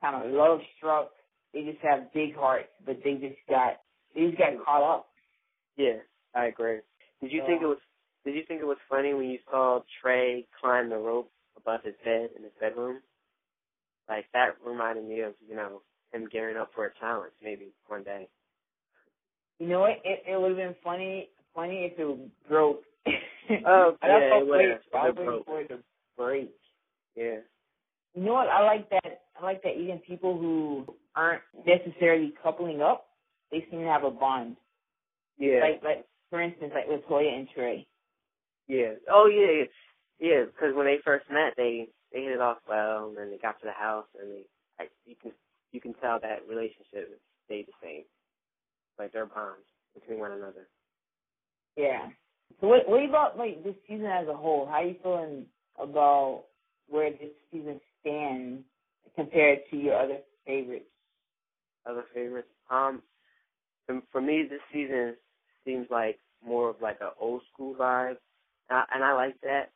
kind 0.00 0.24
of 0.24 0.32
love 0.32 0.60
struck. 0.76 1.10
They 1.54 1.62
just 1.62 1.78
have 1.82 2.12
big 2.12 2.34
hearts, 2.34 2.68
but 2.84 2.98
they 3.04 3.14
just 3.14 3.36
got, 3.48 3.80
they 4.14 4.26
just 4.26 4.38
got 4.38 4.64
caught 4.64 4.82
up. 4.82 5.06
Yeah, 5.76 5.98
I 6.34 6.46
agree. 6.46 6.80
Did 7.20 7.32
you 7.32 7.42
think 7.46 7.62
it 7.62 7.66
was, 7.66 7.78
did 8.24 8.34
you 8.34 8.42
think 8.48 8.60
it 8.60 8.66
was 8.66 8.78
funny 8.90 9.14
when 9.14 9.30
you 9.30 9.38
saw 9.50 9.80
Trey 10.02 10.46
climb 10.60 10.90
the 10.90 10.96
rope 10.96 11.30
above 11.56 11.80
his 11.84 11.94
bed 12.04 12.30
in 12.36 12.42
his 12.42 12.52
bedroom? 12.60 13.00
Like 14.08 14.26
that 14.32 14.56
reminded 14.64 15.04
me 15.04 15.20
of, 15.20 15.34
you 15.48 15.56
know, 15.56 15.82
him 16.12 16.28
gearing 16.30 16.56
up 16.56 16.70
for 16.74 16.86
a 16.86 16.90
challenge 17.00 17.32
maybe 17.42 17.72
one 17.88 18.02
day. 18.02 18.28
You 19.58 19.68
know 19.68 19.80
what? 19.80 20.00
It 20.04 20.22
it 20.28 20.40
would 20.40 20.50
have 20.50 20.56
been 20.56 20.76
funny 20.84 21.30
funny 21.54 21.90
if 21.92 21.98
it 21.98 22.48
broke. 22.48 22.82
Oh, 23.66 23.96
yeah, 24.02 24.18
it 24.18 24.80
have. 24.92 25.00
I 25.00 25.10
waiting 25.10 25.42
for 25.44 25.62
to 25.64 25.78
break. 26.16 26.50
Yeah. 27.14 27.38
You 28.14 28.22
know 28.22 28.32
what? 28.34 28.48
I 28.48 28.64
like 28.64 28.88
that. 28.90 29.22
I 29.40 29.44
like 29.44 29.62
that 29.62 29.76
even 29.76 29.98
people 29.98 30.38
who 30.38 30.86
aren't 31.14 31.42
necessarily 31.66 32.32
coupling 32.42 32.80
up, 32.80 33.06
they 33.50 33.66
seem 33.70 33.80
to 33.80 33.86
have 33.86 34.04
a 34.04 34.10
bond. 34.10 34.56
Yeah. 35.38 35.60
Like, 35.60 35.82
like 35.84 36.04
for 36.30 36.40
instance, 36.40 36.72
like 36.74 36.88
with 36.88 37.04
Toya 37.06 37.32
and 37.36 37.48
Trey. 37.54 37.86
Yeah. 38.68 38.94
Oh 39.10 39.26
yeah, 39.26 39.60
yeah. 39.60 39.64
Yeah, 40.18 40.44
because 40.46 40.74
when 40.74 40.86
they 40.86 40.98
first 41.04 41.26
met, 41.30 41.54
they 41.56 41.88
they 42.12 42.22
hit 42.22 42.32
it 42.32 42.40
off 42.40 42.58
well, 42.68 43.08
and 43.08 43.16
then 43.16 43.30
they 43.30 43.36
got 43.36 43.60
to 43.60 43.66
the 43.66 43.72
house, 43.72 44.06
and 44.18 44.30
they 44.30 44.42
like 44.78 44.90
you 45.04 45.14
can 45.20 45.32
you 45.72 45.80
can 45.80 45.92
tell 45.94 46.18
that 46.20 46.48
relationship 46.48 47.20
stayed 47.44 47.66
the 47.66 47.72
same, 47.82 48.04
like 48.98 49.12
their 49.12 49.26
bond 49.26 49.60
between 49.94 50.18
one 50.18 50.32
another. 50.32 50.68
Yeah. 51.76 52.08
So 52.60 52.68
what 52.68 52.88
what 52.88 53.04
about 53.04 53.38
like 53.38 53.62
this 53.64 53.74
season 53.88 54.06
as 54.06 54.28
a 54.28 54.34
whole? 54.34 54.66
How 54.66 54.76
are 54.76 54.86
you 54.86 54.96
feeling 55.02 55.46
about 55.78 56.44
where 56.88 57.10
this 57.10 57.30
season 57.52 57.80
stands 58.00 58.62
compared 59.14 59.60
to 59.70 59.76
your 59.76 60.00
other 60.00 60.18
favorites? 60.46 60.86
Other 61.88 62.04
favorites? 62.14 62.48
Um, 62.70 63.02
for, 63.86 64.20
me, 64.20 64.44
this 64.48 64.60
season 64.72 65.14
seems 65.64 65.86
like 65.90 66.18
more 66.44 66.70
of 66.70 66.76
like 66.80 66.98
an 67.00 67.10
old 67.20 67.42
school 67.52 67.74
vibe, 67.74 68.16
and 68.68 68.78
I, 68.78 68.84
and 68.94 69.04
I 69.04 69.14
like 69.14 69.40
that 69.42 69.70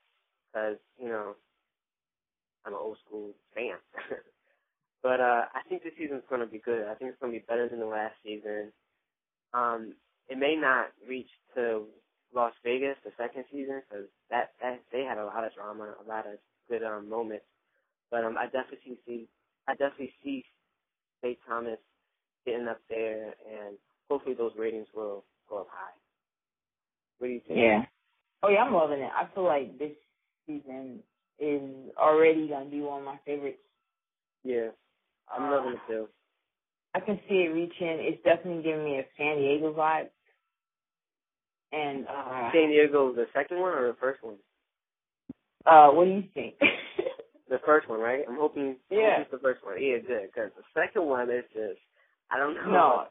because 0.52 0.76
you 0.98 1.08
know 1.08 1.34
I'm 2.64 2.72
an 2.72 2.78
old 2.80 2.98
school 3.06 3.32
fan. 3.54 3.76
but 5.02 5.20
uh 5.20 5.44
I 5.54 5.60
think 5.68 5.82
this 5.82 5.92
season's 5.98 6.24
going 6.28 6.40
to 6.40 6.46
be 6.46 6.58
good. 6.58 6.86
I 6.88 6.94
think 6.94 7.10
it's 7.10 7.20
going 7.20 7.32
to 7.32 7.38
be 7.38 7.44
better 7.48 7.68
than 7.68 7.80
the 7.80 7.86
last 7.86 8.14
season. 8.24 8.72
Um, 9.54 9.94
it 10.28 10.38
may 10.38 10.56
not 10.56 10.86
reach 11.08 11.30
to 11.56 11.84
Las 12.34 12.52
Vegas 12.64 12.96
the 13.04 13.12
second 13.18 13.44
season 13.52 13.82
because 13.88 14.06
that 14.30 14.52
that 14.62 14.80
they 14.92 15.02
had 15.04 15.18
a 15.18 15.24
lot 15.26 15.44
of 15.44 15.54
drama, 15.54 15.94
a 16.04 16.08
lot 16.08 16.26
of 16.26 16.38
good 16.68 16.82
um 16.84 17.08
moments. 17.08 17.44
But 18.10 18.24
um, 18.24 18.36
I 18.38 18.46
definitely 18.46 18.98
see 19.06 19.28
I 19.68 19.72
definitely 19.74 20.12
see 20.24 20.44
St. 21.22 21.38
Thomas 21.48 21.78
getting 22.46 22.68
up 22.68 22.80
there, 22.90 23.34
and 23.50 23.76
hopefully 24.10 24.34
those 24.36 24.52
ratings 24.58 24.88
will 24.94 25.24
go 25.48 25.60
up 25.60 25.68
high. 25.70 25.92
What 27.18 27.28
do 27.28 27.34
you 27.34 27.40
think? 27.46 27.60
Yeah. 27.60 27.82
Oh 28.42 28.48
yeah, 28.50 28.64
I'm 28.64 28.74
loving 28.74 29.00
it. 29.00 29.10
I 29.14 29.28
feel 29.34 29.44
like 29.44 29.78
this 29.78 29.92
season 30.46 31.00
is 31.38 31.62
already 31.98 32.48
gonna 32.48 32.66
be 32.70 32.80
one 32.80 33.00
of 33.00 33.06
my 33.06 33.18
favorites. 33.26 33.58
Yeah, 34.44 34.70
I'm 35.34 35.44
uh, 35.44 35.56
loving 35.56 35.72
it 35.74 35.80
too. 35.88 36.08
I 36.94 37.00
can 37.00 37.20
see 37.28 37.36
it 37.36 37.54
reaching. 37.54 38.00
It's 38.06 38.22
definitely 38.24 38.62
giving 38.62 38.84
me 38.84 38.98
a 38.98 39.04
San 39.18 39.38
Diego 39.38 39.72
vibe. 39.72 40.08
And 41.72 42.06
uh 42.08 42.50
San 42.52 42.70
Diego, 42.70 43.12
the 43.14 43.26
second 43.34 43.60
one 43.60 43.72
or 43.72 43.88
the 43.88 43.96
first 44.00 44.22
one? 44.24 44.36
Uh, 45.66 45.88
what 45.90 46.04
do 46.06 46.10
you 46.12 46.24
think? 46.34 46.54
The 47.50 47.58
first 47.66 47.88
one, 47.88 47.98
right? 47.98 48.22
I'm 48.28 48.36
hoping. 48.38 48.76
Yeah. 48.92 49.22
It's 49.22 49.30
the 49.32 49.38
first 49.42 49.64
one. 49.66 49.74
Yeah, 49.82 49.98
good. 50.06 50.30
Because 50.32 50.52
the 50.56 50.62
second 50.72 51.04
one 51.04 51.28
is 51.32 51.42
just, 51.52 51.82
I 52.30 52.38
don't 52.38 52.54
know. 52.54 52.70
No. 52.70 53.04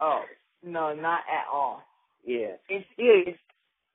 Oh 0.00 0.22
no, 0.62 0.94
not 0.94 1.22
at 1.26 1.50
all. 1.52 1.82
Yeah. 2.24 2.54
It's 2.68 2.86
Yeah. 2.96 3.34
It's, 3.34 3.38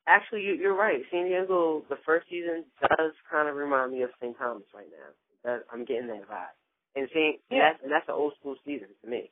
actually, 0.05 0.41
you, 0.43 0.55
you're 0.55 0.75
right. 0.75 0.99
San 1.11 1.27
Diego, 1.27 1.81
the 1.89 1.95
first 2.05 2.27
season 2.29 2.65
does 2.81 3.13
kind 3.31 3.47
of 3.47 3.55
remind 3.55 3.93
me 3.93 4.01
of 4.01 4.09
St. 4.21 4.37
Thomas 4.37 4.67
right 4.75 4.91
now. 4.91 5.09
That, 5.45 5.63
I'm 5.71 5.85
getting 5.85 6.07
that 6.07 6.27
vibe. 6.27 6.51
And 6.97 7.07
St. 7.13 7.39
Yeah. 7.49 7.71
That's, 7.71 7.79
that's 7.89 8.09
an 8.09 8.15
old 8.15 8.33
school 8.41 8.57
season 8.65 8.89
to 9.01 9.09
me. 9.09 9.31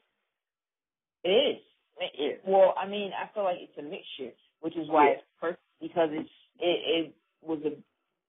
it 1.26 1.30
is. 1.30 1.62
It- 2.00 2.14
Yeah. 2.18 2.36
Well, 2.48 2.74
I 2.82 2.88
mean, 2.88 3.12
I 3.12 3.28
feel 3.34 3.44
like 3.44 3.58
it's 3.60 3.78
a 3.78 3.82
mixture, 3.84 4.32
which 4.64 4.76
is 4.78 4.88
why 4.90 5.06
Yeah. 5.08 5.12
it's 5.16 5.24
perfect 5.40 5.62
because 5.82 6.10
it's 6.14 6.30
it 6.60 7.06
it 7.06 7.16
was 7.42 7.60
a 7.66 7.74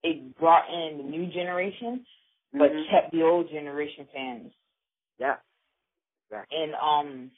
it 0.02 0.36
brought 0.36 0.68
in 0.68 0.98
the 0.98 1.04
new 1.04 1.26
generation, 1.28 2.04
but 2.52 2.70
Mhm. 2.72 2.90
kept 2.90 3.12
the 3.12 3.22
old 3.22 3.48
generation 3.48 4.06
fans. 4.12 4.52
Yeah. 5.18 5.36
Exactly. 6.26 6.58
And 6.62 6.74
um, 6.74 7.30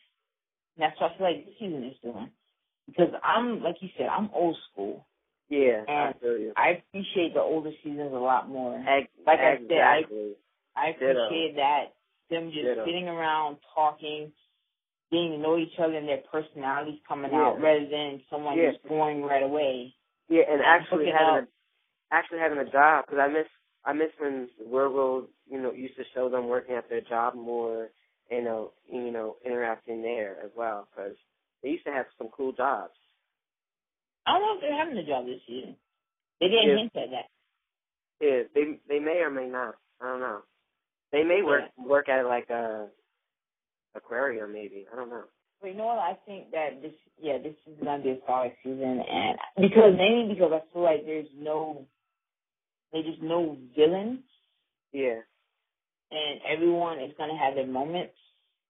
that's 0.79 0.99
what 1.01 1.13
I 1.13 1.17
feel 1.19 1.27
like 1.27 1.47
this 1.47 1.55
season 1.59 1.85
is 1.85 1.99
doing. 2.01 2.31
Because 2.87 3.13
I'm 3.23 3.63
like 3.63 3.77
you 3.83 3.91
said, 3.99 4.09
I'm 4.09 4.31
old 4.33 4.57
school. 4.73 5.07
Yeah. 5.49 5.85
I 5.87 5.93
And 5.93 6.21
feel 6.21 6.39
you. 6.39 6.53
I 6.57 6.69
appreciate 6.89 7.35
the 7.35 7.41
older 7.43 7.71
seasons 7.85 8.13
a 8.13 8.19
lot 8.19 8.49
more. 8.49 8.75
Ex- 8.89 9.13
like 9.27 9.41
I 9.41 9.59
said, 9.69 9.79
I- 9.79 9.97
exactly. 9.99 10.37
I 10.75 10.93
Ditto. 10.93 11.11
appreciate 11.27 11.57
that 11.57 11.95
them 12.31 12.51
just 12.51 12.65
Ditto. 12.65 12.85
sitting 12.85 13.09
around 13.09 13.59
talking, 13.75 14.33
getting 15.11 15.33
to 15.33 15.39
know 15.39 15.59
each 15.59 15.79
other 15.79 15.95
and 15.97 16.09
their 16.09 16.23
personalities 16.31 17.01
coming 17.09 17.33
Yeah. 17.33 17.39
out 17.41 17.61
rather 17.61 17.87
than 17.87 18.23
someone 18.31 18.59
Yeah. 18.59 18.73
just 18.73 18.85
going 18.89 19.23
right 19.23 19.43
away. 19.43 19.95
Yeah, 20.29 20.43
and 20.49 20.63
actually 20.63 21.07
having 21.07 21.45
up. 21.45 21.45
a 21.45 21.49
actually 22.13 22.39
having 22.39 22.59
a 22.59 22.71
job 22.71 23.07
because 23.07 23.21
I 23.21 23.29
miss 23.29 23.49
I 23.85 23.93
miss 23.93 24.11
when 24.19 24.49
Virgo 24.71 25.29
you 25.51 25.61
know 25.61 25.73
used 25.73 25.97
to 25.97 26.05
show 26.15 26.29
them 26.29 26.49
working 26.49 26.75
at 26.77 26.89
their 26.89 27.03
job 27.03 27.35
more, 27.35 27.91
you 28.31 28.43
know 28.43 28.73
you 28.91 29.11
know 29.13 29.37
interacting 29.45 30.03
there 30.03 30.39
as 30.45 30.51
well 30.57 30.89
because 30.91 31.17
they 31.63 31.71
used 31.71 31.85
to 31.87 31.93
have 31.93 32.07
some 32.19 32.29
cool 32.31 32.53
jobs. 32.53 32.95
I 34.27 34.33
don't 34.33 34.43
know 34.43 34.55
if 34.57 34.61
they're 34.63 34.77
having 34.79 34.99
a 34.99 35.07
job 35.07 35.27
this 35.27 35.41
season. 35.47 35.77
They 36.41 36.49
didn't 36.49 36.71
Yeah. 36.71 36.77
hint 36.77 36.97
at 36.97 37.11
that. 37.11 37.31
Yeah, 38.21 38.43
they 38.55 38.81
they 38.89 38.99
may 39.01 39.19
or 39.23 39.31
may 39.31 39.47
not. 39.49 39.77
I 40.01 40.07
don't 40.07 40.21
know. 40.21 40.43
They 41.13 41.25
may 41.25 41.43
work 41.43 41.65
work 41.79 42.09
at 42.09 42.27
like 42.27 42.51
a 42.51 42.89
aquarium 43.97 44.53
maybe. 44.53 44.87
I 44.93 44.97
don't 44.97 45.11
know. 45.11 45.25
But 45.61 45.69
you 45.69 45.75
know 45.75 45.87
what? 45.87 45.99
I 45.99 46.17
think 46.27 46.51
that 46.51 46.83
this, 46.83 46.93
yeah, 47.21 47.39
this 47.39 47.55
is 47.67 47.83
gonna 47.83 48.03
be 48.03 48.11
a 48.11 48.19
solid 48.27 48.53
season, 48.63 49.01
and 49.01 49.39
because 49.59 49.95
mainly 49.97 50.35
because 50.35 50.53
I 50.53 50.61
feel 50.73 50.83
like 50.83 51.07
there's 51.07 51.29
no, 51.37 51.87
there's 52.93 53.07
just 53.07 53.23
no 53.23 53.57
villains, 53.75 54.21
Yeah. 54.93 55.21
and 56.11 56.41
everyone 56.47 57.01
is 57.01 57.13
gonna 57.17 57.39
have 57.39 57.55
their 57.55 57.67
moments. 57.67 58.15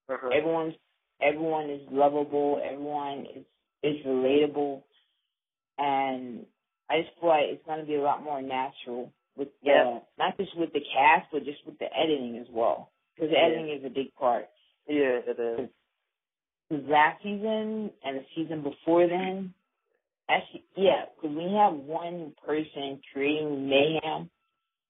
Uh-huh. 0.08 0.28
Everyone's, 0.28 0.74
everyone 1.20 1.70
is 1.70 1.82
lovable. 1.90 2.60
Everyone 2.64 3.26
is 3.34 3.44
is 3.82 4.04
relatable, 4.06 4.82
and 5.78 6.46
I 6.88 7.02
just 7.02 7.18
feel 7.20 7.28
like 7.28 7.46
it's 7.48 7.66
gonna 7.66 7.84
be 7.84 7.96
a 7.96 8.00
lot 8.02 8.22
more 8.22 8.40
natural 8.40 9.12
with 9.36 9.48
the, 9.62 9.70
Yeah. 9.70 9.98
not 10.18 10.36
just 10.38 10.56
with 10.56 10.72
the 10.72 10.80
cast, 10.94 11.30
but 11.32 11.44
just 11.44 11.64
with 11.66 11.78
the 11.78 11.94
editing 11.96 12.38
as 12.38 12.48
well, 12.48 12.92
because 13.14 13.30
the 13.30 13.36
Yeah. 13.36 13.46
editing 13.46 13.68
is 13.70 13.84
a 13.84 13.90
big 13.90 14.14
part. 14.14 14.48
Yeah, 14.88 15.20
it 15.26 15.38
is. 15.38 15.70
The 16.70 16.78
last 16.90 17.22
season 17.22 17.90
and 18.04 18.18
the 18.18 18.24
season 18.34 18.62
before 18.62 19.06
then, 19.08 19.54
actually, 20.28 20.64
yeah, 20.76 21.06
because 21.14 21.36
when 21.36 21.50
you 21.50 21.56
have 21.56 21.74
one 21.74 22.34
person 22.44 23.00
creating 23.12 23.68
mayhem, 23.68 24.30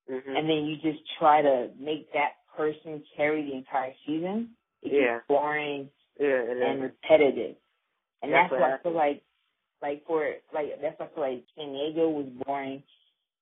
Mhm. 0.09 0.37
and 0.39 0.49
then 0.49 0.67
you 0.67 0.77
just 0.79 1.05
try 1.19 1.43
to 1.43 1.71
make 1.79 2.13
that 2.13 2.37
person 2.57 3.03
carry 3.17 3.43
the 3.45 3.55
entire 3.55 3.95
season, 4.07 4.57
it 4.83 4.91
gets 4.91 5.01
Yeah. 5.03 5.21
boring 5.29 5.91
yeah, 6.19 6.43
it 6.43 6.59
and 6.59 6.83
is. 6.83 6.83
repetitive. 6.83 7.57
And 8.23 8.33
That's 8.33 8.51
that's, 8.51 8.53
what 8.53 8.61
why 8.61 8.75
I 8.75 8.79
feel 8.79 8.93
like, 8.93 9.25
like 9.83 10.07
for 10.07 10.37
like 10.53 10.81
that's 10.81 10.99
why 10.99 11.07
I 11.07 11.09
feel 11.11 11.25
like 11.25 11.47
San 11.57 11.73
Diego 11.73 12.09
was 12.11 12.27
boring, 12.47 12.83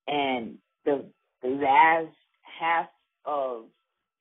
and 0.07 0.59
the 0.83 1.11
the 1.41 1.49
last 1.49 2.15
half 2.41 2.89
of 3.25 3.69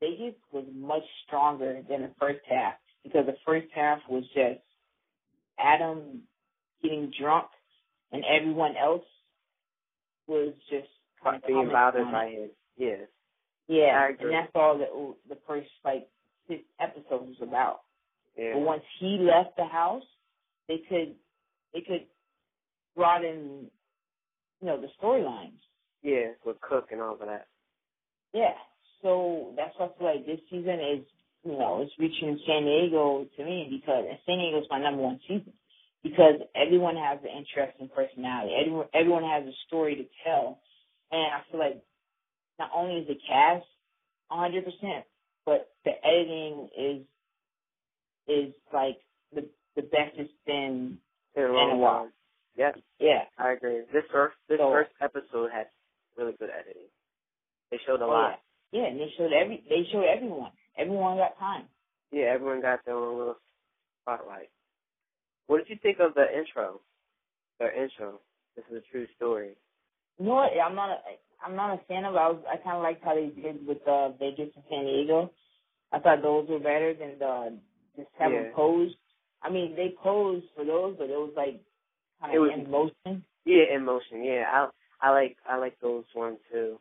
Vegas 0.04 0.34
was 0.52 0.64
much 0.74 1.02
stronger 1.26 1.82
than 1.88 2.02
the 2.02 2.10
first 2.20 2.40
half 2.48 2.74
because 3.02 3.26
the 3.26 3.36
first 3.46 3.68
half 3.74 3.98
was 4.08 4.24
just 4.34 4.60
Adam 5.58 6.22
getting 6.82 7.12
drunk 7.18 7.46
and 8.12 8.22
everyone 8.24 8.74
else 8.76 9.04
was 10.26 10.52
just 10.70 10.88
kind 11.22 11.36
of 11.36 11.46
being 11.46 11.68
bothered 11.70 12.10
by 12.10 12.26
it. 12.26 12.56
Yeah. 12.76 13.06
Yeah, 13.66 14.08
and 14.20 14.30
that's 14.30 14.52
all 14.54 14.76
the 14.76 15.34
the 15.34 15.40
first 15.46 15.68
like 15.84 16.06
six 16.48 16.62
episodes 16.78 17.38
was 17.40 17.48
about. 17.48 17.80
Yeah. 18.36 18.52
But 18.54 18.60
once 18.60 18.82
he 19.00 19.18
left 19.18 19.56
the 19.56 19.64
house, 19.64 20.02
they 20.68 20.82
could 20.88 21.14
they 21.72 21.80
could 21.80 22.04
broaden, 22.94 23.70
you 24.60 24.66
know, 24.66 24.78
the 24.78 24.88
storylines. 25.02 25.58
Yeah, 26.02 26.32
with 26.44 26.60
Cook 26.60 26.88
and 26.90 27.00
all 27.00 27.14
of 27.14 27.20
that. 27.20 27.46
Yeah. 28.34 28.52
So 29.04 29.52
that's 29.56 29.70
why 29.76 29.86
I 29.86 29.98
feel 29.98 30.06
like 30.16 30.26
this 30.26 30.40
season 30.50 30.80
is, 30.80 31.04
you 31.44 31.52
know, 31.52 31.82
it's 31.82 31.92
reaching 31.98 32.40
San 32.48 32.64
Diego 32.64 33.26
to 33.36 33.44
me 33.44 33.68
because 33.70 34.06
and 34.08 34.18
San 34.26 34.38
Diego's 34.38 34.66
my 34.70 34.80
number 34.80 35.02
one 35.02 35.20
season 35.28 35.52
because 36.02 36.40
everyone 36.56 36.96
has 36.96 37.20
an 37.22 37.30
interesting 37.36 37.90
personality. 37.94 38.54
Everyone 38.58 38.86
everyone 38.94 39.24
has 39.24 39.44
a 39.44 39.52
story 39.68 39.94
to 39.96 40.04
tell, 40.24 40.58
and 41.12 41.20
I 41.20 41.40
feel 41.50 41.60
like 41.60 41.82
not 42.58 42.70
only 42.74 43.02
is 43.02 43.08
the 43.08 43.18
cast 43.28 43.66
100%, 44.32 45.04
but 45.44 45.68
the 45.84 45.92
editing 46.02 46.68
is 46.76 47.02
is 48.26 48.54
like 48.72 48.96
the 49.34 49.44
the 49.76 49.82
best 49.82 50.16
it's 50.16 50.32
been. 50.46 50.98
In 51.36 51.42
a 51.42 51.52
long 51.52 51.80
while. 51.80 52.08
Yeah, 52.56 52.70
Yeah. 53.00 53.24
I 53.36 53.52
agree. 53.52 53.80
This 53.92 54.04
first 54.12 54.36
this 54.48 54.58
So- 54.58 54.70
first 54.70 54.92
episode 55.00 55.50
had 55.50 55.66
really 56.16 56.32
good 56.38 56.48
editing. 56.48 56.86
They 57.72 57.78
showed 57.84 58.00
a 58.00 58.04
Oh, 58.04 58.08
lot. 58.08 58.30
yeah. 58.30 58.36
Yeah, 58.72 58.86
and 58.86 58.98
they 58.98 59.12
showed 59.16 59.32
every 59.32 59.62
they 59.68 59.86
showed 59.92 60.04
everyone. 60.04 60.50
Everyone 60.76 61.16
got 61.16 61.38
time. 61.38 61.64
Yeah, 62.12 62.26
everyone 62.34 62.60
got 62.62 62.84
their 62.84 62.94
own 62.96 63.18
little 63.18 63.36
spotlight. 64.02 64.50
What 65.46 65.58
did 65.58 65.68
you 65.68 65.76
think 65.82 65.98
of 66.00 66.14
the 66.14 66.24
intro? 66.36 66.80
Their 67.58 67.72
intro. 67.72 68.20
This 68.56 68.64
is 68.70 68.78
a 68.78 68.90
true 68.92 69.06
story. 69.16 69.50
You 70.18 70.26
know 70.26 70.34
what? 70.34 70.50
I'm 70.64 70.74
not 70.74 70.90
a 70.90 70.98
I'm 71.44 71.56
not 71.56 71.74
a 71.74 71.84
fan 71.86 72.04
of. 72.04 72.16
I 72.16 72.28
was 72.28 72.42
I 72.50 72.56
kind 72.56 72.76
of 72.76 72.82
liked 72.82 73.04
how 73.04 73.14
they 73.14 73.26
did 73.40 73.66
with 73.66 73.86
uh, 73.86 74.10
Vegas 74.18 74.50
and 74.56 74.64
San 74.70 74.84
Diego. 74.84 75.30
I 75.92 75.98
thought 76.00 76.22
those 76.22 76.48
were 76.48 76.58
better 76.58 76.94
than 76.94 77.18
the 77.18 77.58
just 77.96 78.08
having 78.18 78.44
Yeah. 78.46 78.52
posed. 78.54 78.96
I 79.42 79.50
mean, 79.50 79.76
they 79.76 79.94
posed 80.02 80.46
for 80.56 80.64
those, 80.64 80.96
but 80.98 81.04
it 81.10 81.18
was 81.18 81.32
like 81.36 81.60
kind 82.20 82.32
It 82.34 82.38
of 82.38 82.42
was- 82.42 82.52
in 82.54 82.70
motion. 82.70 83.24
Yeah, 83.44 83.74
in 83.76 83.84
motion. 83.84 84.24
Yeah, 84.24 84.44
I 84.50 84.68
I 85.06 85.10
like 85.10 85.36
I 85.48 85.56
like 85.58 85.78
those 85.80 86.04
ones 86.14 86.38
too. 86.50 86.80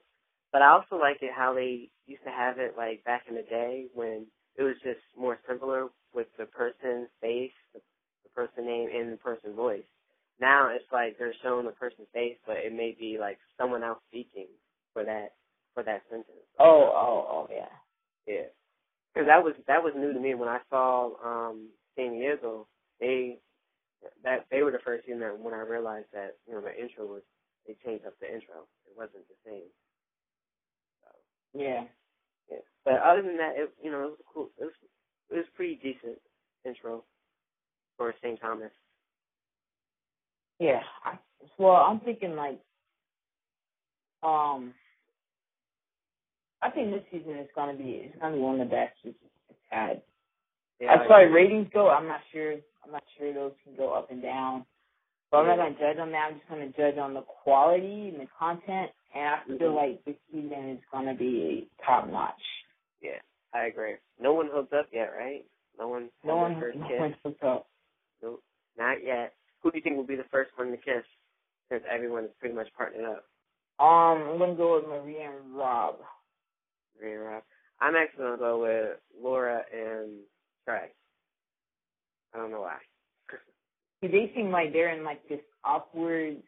But 0.53 0.63
I 0.63 0.69
also 0.71 0.97
like 0.97 1.19
it 1.23 1.31
how 1.35 1.55
they 1.55 1.89
used 2.07 2.23
to 2.25 2.31
have 2.31 2.59
it 2.59 2.75
like 2.77 3.03
back 3.05 3.23
in 3.29 3.35
the 3.35 3.43
day 3.43 3.87
when 3.95 4.27
it 4.57 4.63
was 4.63 4.75
just 4.83 5.01
more 5.19 5.39
simpler 5.49 5.89
with 6.13 6.27
the 6.39 6.45
person's 6.45 7.09
face, 7.21 7.51
the, 7.73 7.81
the 8.23 8.31
person 8.35 8.65
name, 8.65 8.89
and 8.95 9.13
the 9.13 9.17
person's 9.17 9.57
voice. 9.57 9.83
Now 10.39 10.69
it's 10.73 10.85
like 10.93 11.17
they're 11.19 11.35
showing 11.43 11.65
the 11.65 11.73
person's 11.73 12.09
face, 12.13 12.37
but 12.47 12.57
it 12.57 12.73
may 12.73 12.95
be 12.99 13.17
like 13.19 13.39
someone 13.59 13.83
else 13.83 13.99
speaking 14.09 14.47
for 14.93 15.03
that 15.05 15.33
for 15.75 15.83
that 15.83 16.03
sentence. 16.09 16.47
Oh, 16.59 16.91
oh, 16.95 17.27
oh, 17.29 17.47
yeah. 17.51 17.69
Yeah, 18.27 18.47
because 19.13 19.27
that 19.27 19.43
was 19.43 19.55
that 19.67 19.83
was 19.83 19.93
new 19.97 20.13
to 20.13 20.19
me 20.19 20.35
when 20.35 20.49
I 20.49 20.59
saw 20.69 21.11
um 21.25 21.69
San 21.97 22.13
Diego. 22.13 22.67
They 23.01 23.39
that 24.23 24.45
they 24.51 24.63
were 24.63 24.71
the 24.71 24.83
first 24.85 25.05
season 25.05 25.21
that 25.21 25.37
when 25.39 25.53
I 25.53 25.61
realized 25.61 26.07
that 26.13 26.37
you 26.47 26.53
know 26.55 26.61
the 26.61 26.71
intro 26.75 27.07
was 27.07 27.23
they 27.67 27.75
changed 27.85 28.05
up 28.05 28.13
the 28.21 28.27
intro. 28.27 28.67
It 28.87 28.95
wasn't 28.97 29.27
the 29.27 29.35
same. 29.45 29.69
Yeah. 31.53 31.83
yeah, 32.49 32.57
but 32.83 32.95
other 32.95 33.21
than 33.21 33.37
that, 33.37 33.53
it 33.55 33.71
you 33.81 33.91
know 33.91 34.03
it 34.03 34.09
was 34.09 34.19
cool. 34.33 34.49
It 34.59 34.63
was 34.63 34.73
it 35.31 35.35
was 35.35 35.45
pretty 35.55 35.75
decent 35.75 36.19
intro 36.65 37.03
for 37.97 38.13
St. 38.21 38.39
Thomas. 38.39 38.71
Yeah. 40.59 40.81
I, 41.05 41.17
well, 41.57 41.75
I'm 41.75 41.99
thinking 41.99 42.35
like, 42.35 42.59
um, 44.23 44.73
I 46.61 46.69
think 46.69 46.91
this 46.91 47.03
season 47.11 47.37
is 47.37 47.47
gonna 47.55 47.75
be 47.75 48.09
it's 48.09 48.19
gonna 48.21 48.35
be 48.35 48.41
one 48.41 48.59
of 48.59 48.67
the 48.67 48.73
best 48.73 48.93
it's 49.03 49.17
it's 49.49 49.59
had. 49.69 50.01
Yeah, 50.79 50.93
as 50.93 51.07
far 51.07 51.25
as 51.25 51.33
ratings 51.33 51.67
go, 51.73 51.89
I'm 51.89 52.07
not 52.07 52.21
sure. 52.31 52.53
I'm 52.83 52.91
not 52.91 53.03
sure 53.17 53.33
those 53.33 53.53
can 53.63 53.75
go 53.75 53.93
up 53.93 54.11
and 54.11 54.21
down. 54.21 54.65
But 55.29 55.37
I'm 55.39 55.47
not 55.47 55.57
gonna 55.57 55.79
judge 55.79 55.99
on 55.99 56.11
that. 56.11 56.29
I'm 56.29 56.37
just 56.37 56.49
gonna 56.49 56.69
judge 56.77 56.97
on 56.97 57.13
the 57.13 57.21
quality 57.21 58.09
and 58.09 58.19
the 58.19 58.27
content. 58.37 58.91
And 59.13 59.35
I 59.35 59.43
feel 59.57 59.71
Mhm. 59.71 59.75
like 59.75 60.03
this 60.05 60.15
season 60.31 60.69
is 60.69 60.83
gonna 60.91 61.13
be 61.13 61.69
top 61.85 62.07
notch. 62.07 62.41
yeah, 63.01 63.19
I 63.53 63.65
agree. 63.65 63.97
No 64.19 64.33
one 64.33 64.47
hooked 64.49 64.73
up 64.73 64.87
yet, 64.91 65.13
right? 65.15 65.45
No 65.77 65.87
one. 65.89 66.09
No 66.23 66.37
one, 66.37 66.59
first 66.59 66.77
no 66.77 66.87
kiss. 66.87 67.15
hooked 67.23 67.43
up. 67.43 67.67
Nope, 68.21 68.43
not 68.77 69.03
yet. 69.03 69.35
Who 69.61 69.71
do 69.71 69.77
you 69.77 69.83
think 69.83 69.95
will 69.97 70.03
be 70.03 70.15
the 70.15 70.23
first 70.25 70.55
one 70.57 70.71
to 70.71 70.77
kiss? 70.77 71.05
Since 71.69 71.83
everyone 71.85 72.25
is 72.25 72.33
pretty 72.35 72.55
much 72.55 72.71
partnered 72.73 73.05
up. 73.05 73.25
Um, 73.79 74.21
I'm 74.29 74.37
gonna 74.37 74.55
go 74.55 74.75
with 74.75 74.87
Maria 74.87 75.31
and 75.31 75.55
Rob. 75.55 75.99
Marie 76.99 77.13
and 77.13 77.23
Rob. 77.25 77.43
I'm 77.79 77.95
actually 77.95 78.23
gonna 78.23 78.37
go 78.37 78.61
with 78.61 78.99
Laura 79.19 79.65
and 79.71 80.25
Trey. 80.65 80.91
I 82.33 82.37
don't 82.37 82.51
know 82.51 82.61
why. 82.61 82.79
they 84.01 84.31
seem 84.35 84.51
like 84.51 84.73
they're 84.73 84.89
in 84.89 85.03
like 85.03 85.27
this 85.27 85.41
awkward 85.63 86.41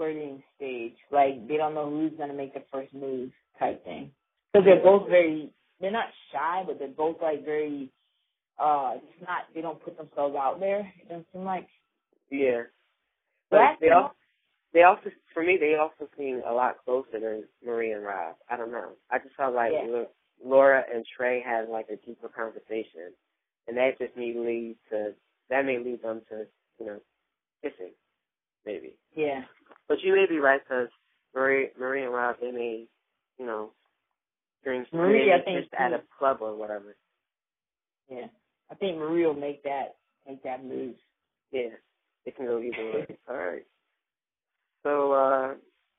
flirting 0.00 0.42
stage. 0.56 0.96
Like 1.12 1.46
they 1.46 1.58
don't 1.58 1.74
know 1.74 1.90
who's 1.90 2.12
gonna 2.16 2.32
make 2.32 2.54
the 2.54 2.62
first 2.72 2.94
move 2.94 3.30
type 3.58 3.84
thing. 3.84 4.10
Because 4.52 4.64
they're 4.64 4.82
both 4.82 5.08
very, 5.08 5.52
they're 5.80 5.90
not 5.90 6.06
shy, 6.32 6.62
but 6.66 6.78
they're 6.78 6.88
both 6.88 7.16
like 7.20 7.44
very, 7.44 7.90
uh, 8.58 8.94
it's 8.96 9.28
not, 9.28 9.42
they 9.54 9.60
don't 9.60 9.82
put 9.82 9.98
themselves 9.98 10.34
out 10.36 10.58
there. 10.58 10.80
It 11.00 11.08
doesn't 11.08 11.26
seem 11.32 11.44
like. 11.44 11.68
Yeah. 12.30 12.62
But 13.50 13.76
they 13.80 13.90
also, 13.90 14.14
they 14.72 14.82
also, 14.82 15.10
for 15.34 15.42
me, 15.42 15.58
they 15.60 15.74
also 15.74 16.10
seem 16.16 16.42
a 16.48 16.52
lot 16.52 16.76
closer 16.84 17.20
than 17.20 17.44
Marie 17.64 17.92
and 17.92 18.04
Rob. 18.04 18.36
I 18.48 18.56
don't 18.56 18.72
know. 18.72 18.92
I 19.10 19.18
just 19.18 19.34
felt 19.36 19.54
like 19.54 19.72
yeah. 19.72 20.04
Laura 20.44 20.82
and 20.92 21.04
Trey 21.16 21.42
had 21.44 21.68
like 21.68 21.88
a 21.90 21.96
deeper 22.06 22.28
conversation, 22.28 23.12
and 23.68 23.76
that 23.76 23.98
just 23.98 24.16
may 24.16 24.32
lead 24.36 24.76
to 24.90 25.12
that 25.50 25.64
may 25.64 25.78
lead 25.78 26.02
them 26.02 26.22
to 26.30 26.46
you 26.78 26.86
know 26.86 27.00
kissing, 27.62 27.92
maybe. 28.64 28.94
Yeah. 29.14 29.42
But 29.88 29.98
you 30.02 30.14
may 30.14 30.26
be 30.28 30.38
right 30.38 30.60
because 30.62 30.88
Marie, 31.34 31.68
Marie 31.78 32.04
and 32.04 32.12
Rob, 32.12 32.36
they 32.40 32.50
may, 32.50 32.86
you 33.38 33.46
know, 33.46 33.70
during 34.64 34.84
Marie, 34.92 35.32
I 35.32 35.42
think 35.42 35.66
at 35.78 35.92
a 35.92 36.02
club 36.18 36.38
or 36.40 36.54
whatever. 36.54 36.96
Yeah, 38.10 38.26
I 38.70 38.74
think 38.74 38.98
Marie 38.98 39.26
will 39.26 39.34
make 39.34 39.62
that 39.62 39.96
make 40.26 40.42
that 40.42 40.64
move. 40.64 40.94
Yeah, 41.50 41.70
it 42.26 42.36
can 42.36 42.46
go 42.46 42.60
either 42.60 42.92
way. 42.92 43.06
All 43.28 43.36
right. 43.36 43.64
So 44.82 45.12
uh, 45.12 45.54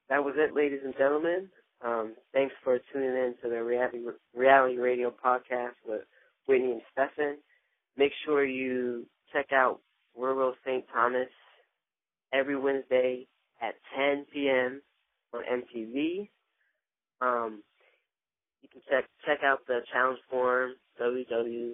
that 0.10 0.24
was 0.24 0.36
it, 0.38 0.56
ladies 0.56 0.82
and 0.84 0.94
gentlemen. 0.98 1.50
Um, 1.84 2.14
thanks 2.34 2.54
for 2.64 2.80
tuning 2.94 3.10
in 3.10 3.34
to 3.42 3.50
the 3.50 3.64
reality, 3.64 4.00
Reality 4.36 4.78
Radio 4.78 5.12
podcast 5.12 5.74
with 5.86 6.02
Whitney 6.48 6.74
and 6.74 6.82
Stefan. 6.92 7.38
Make 7.98 8.12
sure 8.26 8.46
you 8.46 9.08
check 9.34 9.48
out 9.52 9.80
Real 10.16 10.36
World 10.36 10.56
St. 10.66 10.86
Thomas 10.94 11.30
every 12.34 12.58
Wednesday 12.72 13.28
at 13.62 13.76
10 13.96 14.26
p.m. 14.34 14.82
on 15.34 15.44
MTV. 15.44 16.30
Um, 17.22 17.64
you 18.62 18.70
can 18.70 18.82
check 18.90 19.06
check 19.26 19.40
out 19.44 19.60
the 19.68 19.82
challenge 19.92 20.20
forum 20.30 20.76
www 21.00 21.74